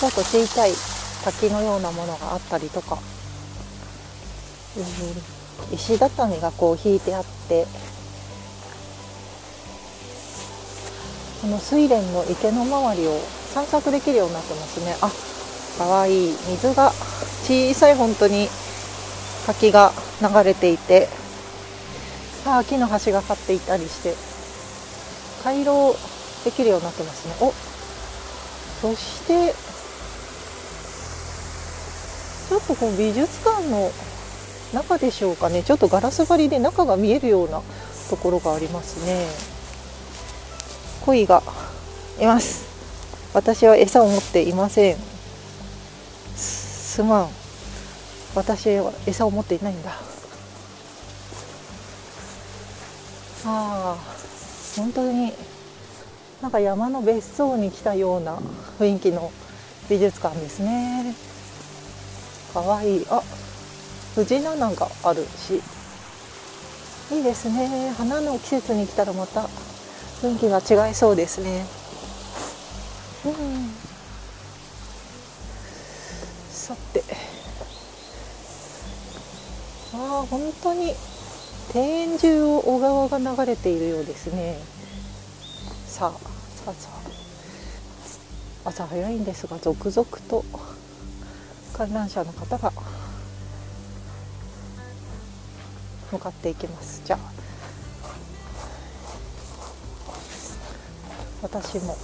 [0.00, 0.72] ちょっと小さい
[1.24, 2.98] 滝のようなものがあったりとか、
[4.76, 7.83] うん、石畳がこう引いてあって。
[11.44, 13.18] この睡蓮の池の周りを
[13.52, 15.12] 散策できるようになってますねあ
[15.76, 16.30] かわい。
[16.30, 16.90] い水が
[17.42, 18.48] 小さい本当に
[19.44, 19.92] 滝が
[20.22, 21.06] 流れていて。
[22.46, 24.14] あ木の橋がかっていたりして。
[25.42, 25.94] 回廊
[26.46, 27.34] できるようになってますね。
[27.42, 27.52] お
[28.80, 29.52] そして
[32.48, 33.92] ちょっとこう美術館の
[34.72, 35.62] 中でしょうかね。
[35.62, 37.60] ちょっとガラス張りで中が見えるような
[38.08, 39.53] ところがありますね。
[41.04, 41.42] 鯉が
[42.18, 42.64] います。
[43.34, 44.96] 私は餌を持っていません。
[46.34, 47.28] すまん。
[48.34, 49.90] 私は餌を持っていないんだ。
[49.90, 49.96] あ
[53.46, 53.96] あ
[54.76, 55.34] 本当に
[56.40, 58.38] なんか山の別荘に来たような
[58.78, 59.30] 雰囲気の
[59.90, 61.14] 美術館ですね。
[62.54, 63.02] かわい。
[63.02, 63.22] いあ
[64.14, 65.60] 藤菜があるし。
[67.14, 67.92] いいですね。
[67.98, 69.50] 花の季節に来たらまた
[70.24, 71.66] 雰囲気が違いそうですね。
[73.26, 73.74] うん。
[76.50, 77.04] さて。
[79.92, 80.94] ああ本当に
[81.74, 84.58] 庭園中を小川が流れているようですね。
[85.86, 86.10] さあ
[86.64, 86.88] さあさ
[88.64, 88.70] あ。
[88.70, 90.42] 朝早いんですが続々と
[91.74, 92.72] 観覧車の方が
[96.10, 97.02] 向かっていきます。
[97.04, 97.43] じゃあ
[101.44, 101.94] 私も。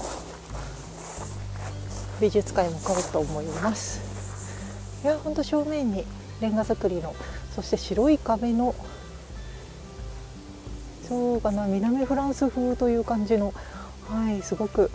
[2.21, 5.01] 美術館へ向かおうと思います。
[5.03, 6.05] いや本当正面に
[6.43, 7.15] レンガ造りの
[7.55, 8.75] そして白い壁の
[11.09, 13.55] そうかな南フランス風という感じの
[14.07, 14.91] はいすごく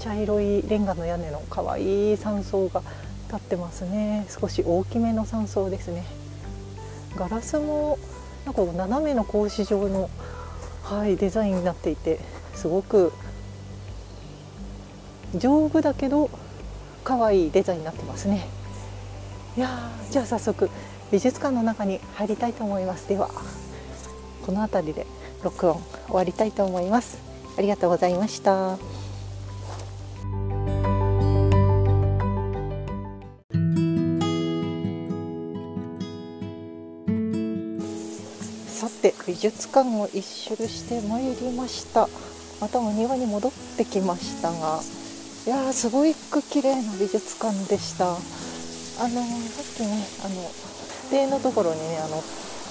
[0.00, 2.82] 茶色いレンガの屋根の可愛い山荘が
[3.28, 4.26] 立ってますね。
[4.28, 6.04] 少し大きめの山荘ですね。
[7.16, 7.98] ガラスも
[8.44, 10.10] なんか斜めの格子状の、
[10.82, 12.20] はい、デザインになっていて
[12.54, 13.14] すごく
[15.38, 16.30] 丈夫だけど
[17.04, 18.46] 可愛いデザインになってますね。
[19.56, 20.70] いやじゃあ早速
[21.12, 23.08] 美術館の中に入りたいと思います。
[23.08, 23.30] では
[24.44, 25.06] この辺りで
[25.42, 27.18] 録音終わりたいと思います。
[27.56, 28.76] ありがとうございました。
[38.68, 42.08] さて美術館を一周してまいりました。
[42.60, 44.80] またお庭に戻ってきましたが
[45.46, 48.08] いやすごく綺麗な美術館でした。
[48.08, 50.50] あのさっきねあの
[51.10, 52.22] 庭園のところにねあの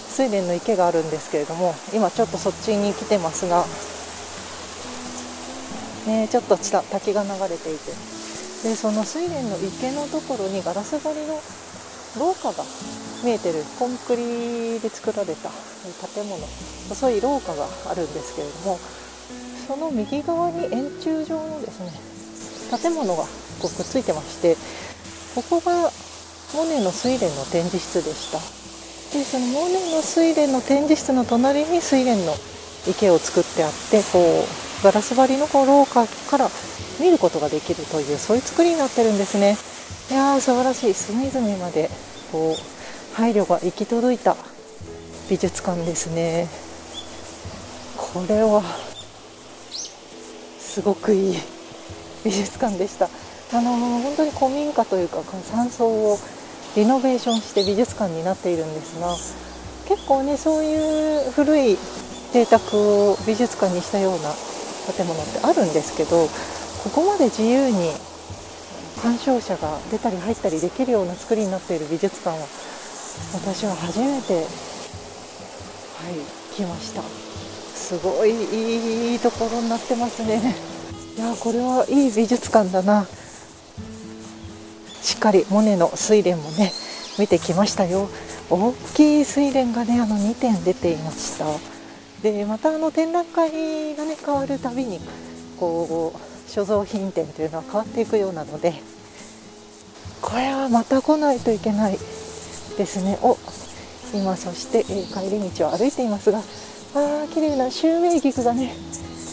[0.09, 3.63] 睡蓮の池があるんですけれども今ちょっとそっちに来てますが、
[6.07, 7.91] ね、ちょっと滝が流れていて。
[8.63, 11.36] でその睡蓮の池のところにガラス張りの
[12.17, 12.63] 廊下が
[13.24, 13.63] 見えてる。
[13.78, 15.51] コンクリで作られた
[16.15, 16.39] 建物。
[16.89, 18.80] 細い廊下があるんですけれども
[19.67, 22.12] その右側に円柱状のですね
[22.78, 23.24] 建物が
[23.59, 24.55] こうくっついてまして
[25.36, 25.91] ここが
[26.53, 28.39] モネの睡蓮の展示室でした。
[29.17, 32.34] でそのモネの睡蓮の展示室の隣に睡蓮の
[32.88, 36.49] 池を作ってあってこうガラス張りのこう廊下から
[36.99, 39.57] 見ることができるというそういう作りになってるんですね。
[40.11, 40.93] いやー素晴らしい。
[40.93, 41.89] 隅々まで
[42.32, 44.36] こう配慮が行き届いた
[45.30, 46.47] 美術館ですね。
[47.97, 48.61] これは
[50.59, 51.38] すごくいい。
[52.24, 53.05] 美術館でした。
[53.05, 55.21] あの、本当に古民家というか
[55.51, 56.17] 山荘を
[56.76, 59.13] リノベーションして美術館になっているんですが
[59.88, 61.78] 結構ねそういう古い
[62.32, 62.78] 邸宅
[63.11, 64.34] を美術館にしたような
[64.91, 66.26] 建物ってあるんですけど
[66.84, 67.91] ここまで自由に
[69.01, 72.47] 鑑賞者が出たり入ったりできるような作りになっている美術館は
[73.34, 74.45] 私は初めて、はい、
[76.55, 77.01] 来ました。
[77.04, 80.72] すごいいいところになってますね。
[81.15, 83.05] いやこれはいい美術館だな。
[85.01, 86.71] しっかりモネの睡蓮もね
[87.19, 88.09] 見てきましたよ。
[88.49, 91.45] 大きい睡蓮がねあの2点出ていました。
[92.23, 94.99] でまたあの展覧会がね変わるたびに
[95.59, 98.73] こう所蔵品店というのは変わっていくようなので
[100.21, 103.19] これはまた来ないといけないですね。
[103.21, 103.37] お
[104.15, 108.73] 今そして、えー、帰り道を歩いていますがあー綺麗なシュウメイギクがね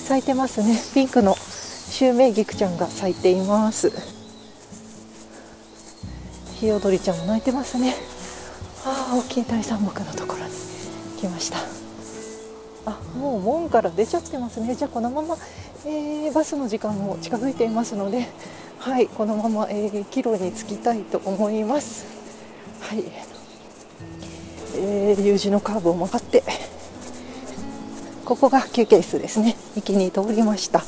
[0.04, 0.78] 咲いてますね。
[0.92, 1.36] ピンクの。
[1.90, 3.92] シュウメイギクちゃんが咲いています。
[6.54, 7.94] ヒヨドリちゃんも泣いてますね。
[8.86, 10.50] ああ大きい大山木のところに
[11.18, 11.58] 来ました。
[12.86, 14.76] あもう門から出ちゃってますね。
[14.76, 15.36] じゃあこのまま、
[15.84, 18.28] えー、バスの時間も近づいていますので
[18.78, 22.06] はいこのまま、えー、帰路に着きたいと思います。
[22.80, 23.04] はい、
[24.76, 26.44] えー、U 字のカーブを曲がって
[28.24, 29.56] ここが休憩室ですね。
[29.76, 30.82] 駅に通りました。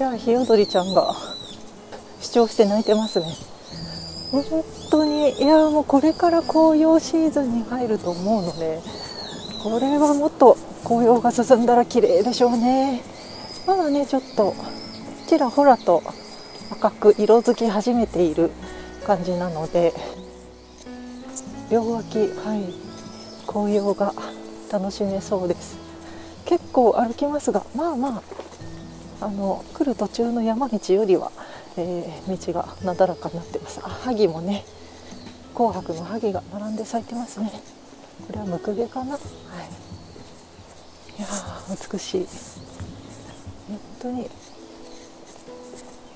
[0.00, 1.14] ちはヒヨドリちゃんが
[2.22, 3.26] 主張して泣いてますね。
[4.32, 8.80] 本当にいやもうこれから紅葉シーズンに入ると思うので
[9.62, 13.02] これはもっと紅葉が進んだら綺麗でしょうね。
[13.66, 14.54] まだねちょっと
[15.28, 16.02] ちらほらと
[16.70, 18.50] 赤く色づき始めている
[19.04, 19.92] 感じなので
[21.70, 22.72] 両脇はい
[23.46, 24.14] 紅葉が
[24.72, 25.76] 楽しめそうです。
[26.46, 28.22] 結構歩きますがまあまあ
[29.20, 31.30] あの来る途中の山道よりは、
[31.76, 33.80] えー、道がなだらかになってます。
[33.82, 34.64] あ萩もね
[35.54, 37.52] 紅白の萩が並んで咲いてますね。
[38.26, 39.12] これはムクゲかな。
[39.12, 39.20] はい。
[41.18, 41.28] いや
[41.92, 42.26] 美しい。
[43.68, 44.30] 本当に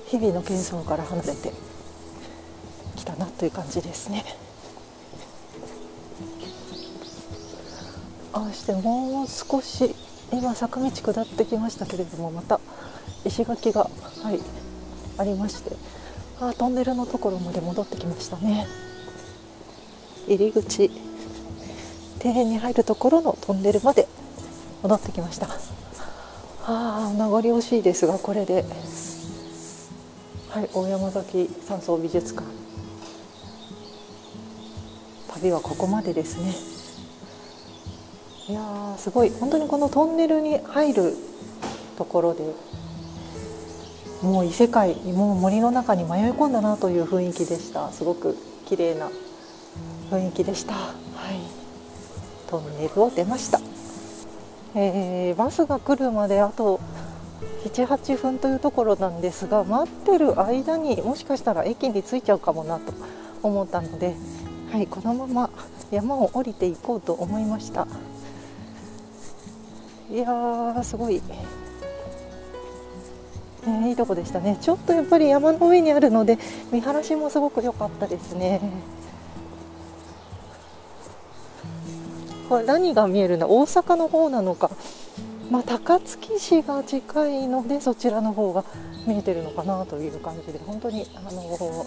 [0.07, 1.51] 日々の喧騒から離れて
[2.95, 4.25] きたなという感じですね。
[8.33, 9.95] ああしてもう少し
[10.31, 12.59] 今坂道下ってきましたけれどもまた
[13.25, 13.89] 石垣が、
[14.23, 14.39] はい、
[15.17, 15.75] ありまして
[16.39, 18.67] あトンネルのところまで戻ってきましたね。
[20.27, 20.91] 入り口
[22.23, 24.07] 庭園に入るところのトンネルまで
[24.81, 25.47] 戻ってきました。
[26.67, 28.65] あ名残惜しいですがこれで
[30.49, 32.47] はい大山崎山荘美術館。
[35.35, 36.55] 旅はここまでですね。
[38.47, 39.29] いやすごい。
[39.29, 41.15] 本当にこのトンネルに入る
[41.97, 42.43] ところで
[44.21, 47.91] もう異世界もう森の中に迷い込んだなという雰囲気でした。
[47.91, 49.09] すごく綺麗な
[50.09, 50.73] 雰囲気でした。
[50.73, 50.95] はい。
[52.47, 53.59] トンネルを出ました、
[54.75, 56.79] えー、バスが来るまであと
[57.65, 62.93] 78分というところなんですが待ってる間にもしかしたら駅に着いちゃうかもなと
[63.41, 64.15] 思ったので、
[64.71, 65.49] はい、このまま
[65.89, 67.87] 山を降りていこうと思いました。
[70.11, 71.19] いやーすごい、
[73.65, 74.57] ね、いいとこでしたね。
[74.61, 76.37] ちょっとやっぱり山の上にあるので
[76.71, 78.61] 見晴らしもすごく良かったですね。
[82.49, 83.47] これ何が見えるの？
[83.57, 84.69] 大阪の方なのか。
[85.51, 88.65] まあ、高槻市が近いのでそちらの方が
[89.05, 91.85] 見えてるのかなという感じで本当にあの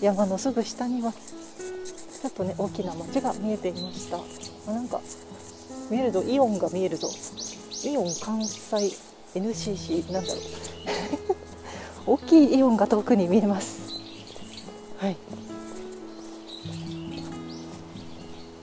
[0.00, 4.18] 山のすぐ下にはちょっとね大きな町が見えていました。
[4.72, 5.00] なんか
[5.90, 7.08] 見えるとイオンが見えると
[7.84, 8.96] イオン関西
[9.34, 10.42] NCC なんだろう。
[12.14, 13.80] 大きいイオンが遠くに見えます。
[14.98, 15.16] はい。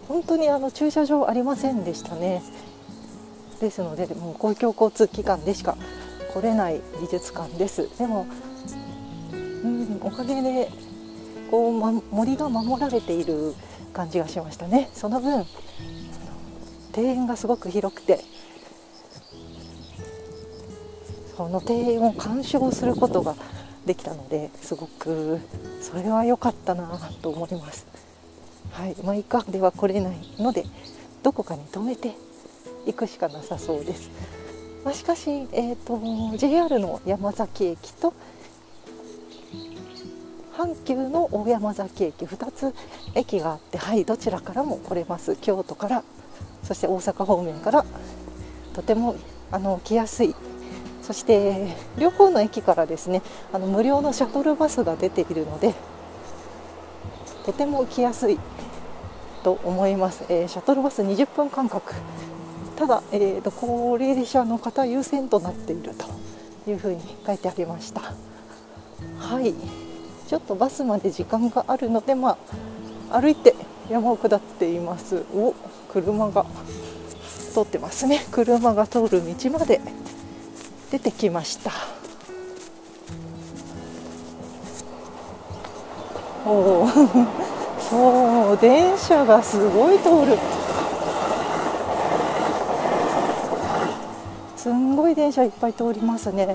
[0.07, 2.41] 本当にあの駐車場ありませんでしたね。
[3.59, 5.77] ですのでもう公共交通機関でしか
[6.33, 7.89] 来れない美術館です。
[7.97, 8.25] でも、
[9.33, 10.69] うん、おかげで
[11.51, 13.53] こう、ま、森が守られている
[13.93, 14.89] 感じがしましたね。
[14.93, 15.45] その分
[16.95, 18.23] 庭園がすごく広くて
[21.39, 23.33] その庭園を鑑賞することが
[23.85, 25.39] できたのですごく
[25.81, 27.87] それは良かったなと思います。
[28.73, 30.65] はい、マイカーでは来れないので
[31.23, 32.11] どこかに止めて
[32.85, 34.09] 行くしかなさそうです。
[34.83, 38.13] まあ、しかし、えーと、JR の山崎駅と
[40.57, 42.75] 阪急の大山崎駅2つ
[43.15, 46.03] 駅があって、はい、どちらからも来れます京都から
[46.63, 47.85] そして大阪方面から
[48.73, 49.15] とても
[49.53, 50.35] あの来やすい
[51.09, 55.73] そして両方の駅からですねあの無料のシャトルバスが出ているので
[57.43, 58.37] とても来やすい
[59.43, 61.95] と思います、えー、シャトルバス20分間隔。
[62.75, 68.13] ただ、えーと、高齢者の方優先となっているというふうに書いてありました。
[69.17, 69.55] はい。
[70.27, 72.37] ちょっとバスまで時間があるのでま
[73.09, 73.55] あ歩いて
[73.89, 75.25] 山を下っています。
[75.33, 75.55] お
[75.91, 76.45] 車が
[77.51, 78.23] 通ってますね。
[78.31, 79.81] 車が通る道まで。
[80.91, 81.71] 出てきました。
[86.45, 86.87] お お
[87.79, 90.37] そう電車がすごい通る。
[94.55, 96.47] すんごい電車いっぱい通りますね。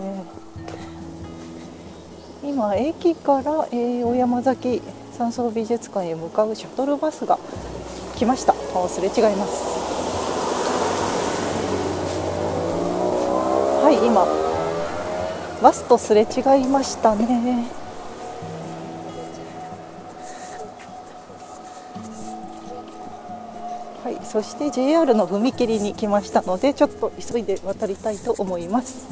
[2.42, 4.82] 今駅から、えー、小山崎
[5.16, 7.38] 山荘美術館へ向かうシャトルバスが
[8.16, 8.54] 来ました。
[8.74, 10.03] あすれ違います。
[13.94, 14.26] い今。
[15.62, 17.64] バスとすれ違いましたね。
[24.04, 29.06] はいそして JR の踏切に来ましたのでちょっと急いで渡りたいと思います。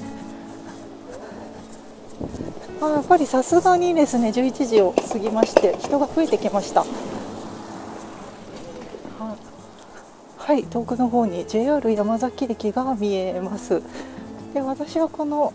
[2.83, 6.85] あやっぱりさすがにですね11時を過ぎまして人が増えてきました。
[10.37, 13.81] はい遠くの方に JR 山崎駅が見えます。
[14.55, 15.53] で私はこの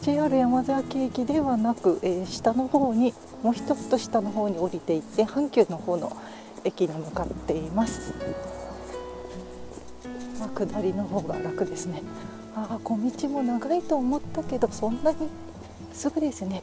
[0.00, 3.12] JR 山崎駅ではなく、えー、下の方に
[3.42, 6.16] もう一つと下の方に降りていって阪急の方の
[6.64, 8.14] 駅に向かっています、
[10.38, 12.02] まあ、下りの方が楽ですね。
[12.56, 15.28] ああ小道も長いと思ったけどそんなに
[15.92, 16.62] すぐですね。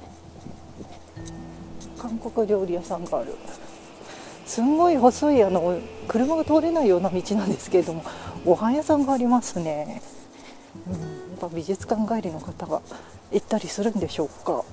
[1.98, 3.36] 韓国料理屋さんがある。
[4.46, 5.78] すんごい細いあの
[6.08, 8.04] 車が通れないような道なんですけれども
[8.46, 10.02] ご飯屋さんがありますね、
[10.88, 11.00] うん、や
[11.36, 12.82] っぱ美術館帰りの方が
[13.32, 14.64] 行ったりするんでしょうか。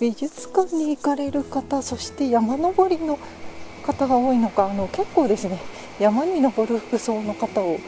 [0.00, 3.20] 美術館に行かれる方そして山登りの
[3.84, 5.60] 方が多いのかあの結構ですね
[6.00, 7.78] 山に登る服装の方を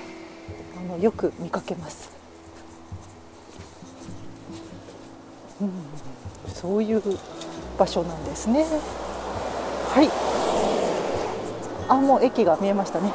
[0.79, 2.13] あのよく見かけます、
[5.61, 5.71] うん、
[6.55, 7.03] そういう
[7.77, 8.65] 場所なんですね。
[8.65, 10.09] はい。
[11.89, 13.13] あもう駅が見えましたね。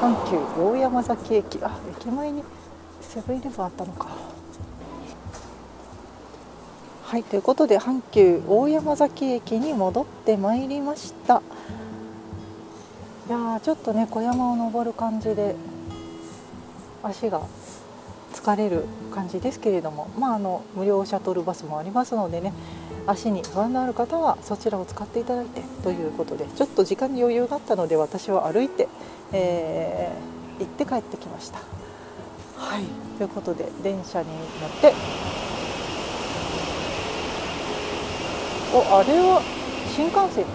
[0.00, 1.58] 阪急大山崎駅。
[1.62, 2.44] あ駅前に
[3.00, 4.08] セブンイレブンあったのか。
[7.04, 11.42] はいということで阪急大山崎駅に戻ってまいりました。
[13.28, 15.54] いやちょっとね小山を登る感じで
[17.02, 17.42] 足が
[18.32, 18.84] 疲れる
[19.14, 22.52] 感じですけれども、まあ、あの無料シャトルバスもありますのでね
[23.06, 28.88] 足に不安のある方はそちらを使っていただいてということでちょっと時間に余裕があったので私は歩いて、
[29.32, 31.58] えー、行って帰ってきました。
[32.56, 32.84] はい。
[33.18, 34.34] ということで電車に乗
[34.68, 34.94] って
[38.74, 39.42] おあれは
[39.94, 40.46] 新幹線。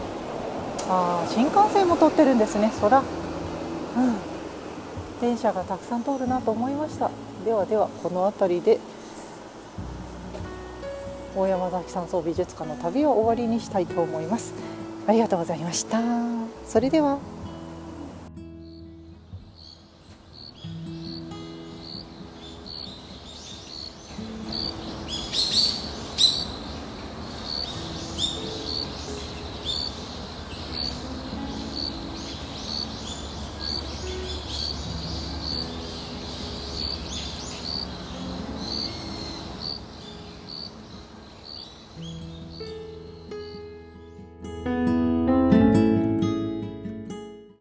[0.89, 4.15] ああ新幹線も通ってるんですねそらうん。
[5.19, 7.11] 電車がたくさん通るなと思いました。
[7.43, 8.79] ではではこの辺りで
[11.37, 14.55] 大山崎山荘美術館の旅を終わりにしたいと思います。
[15.05, 16.01] ありがとうございました。
[16.65, 17.36] それでは。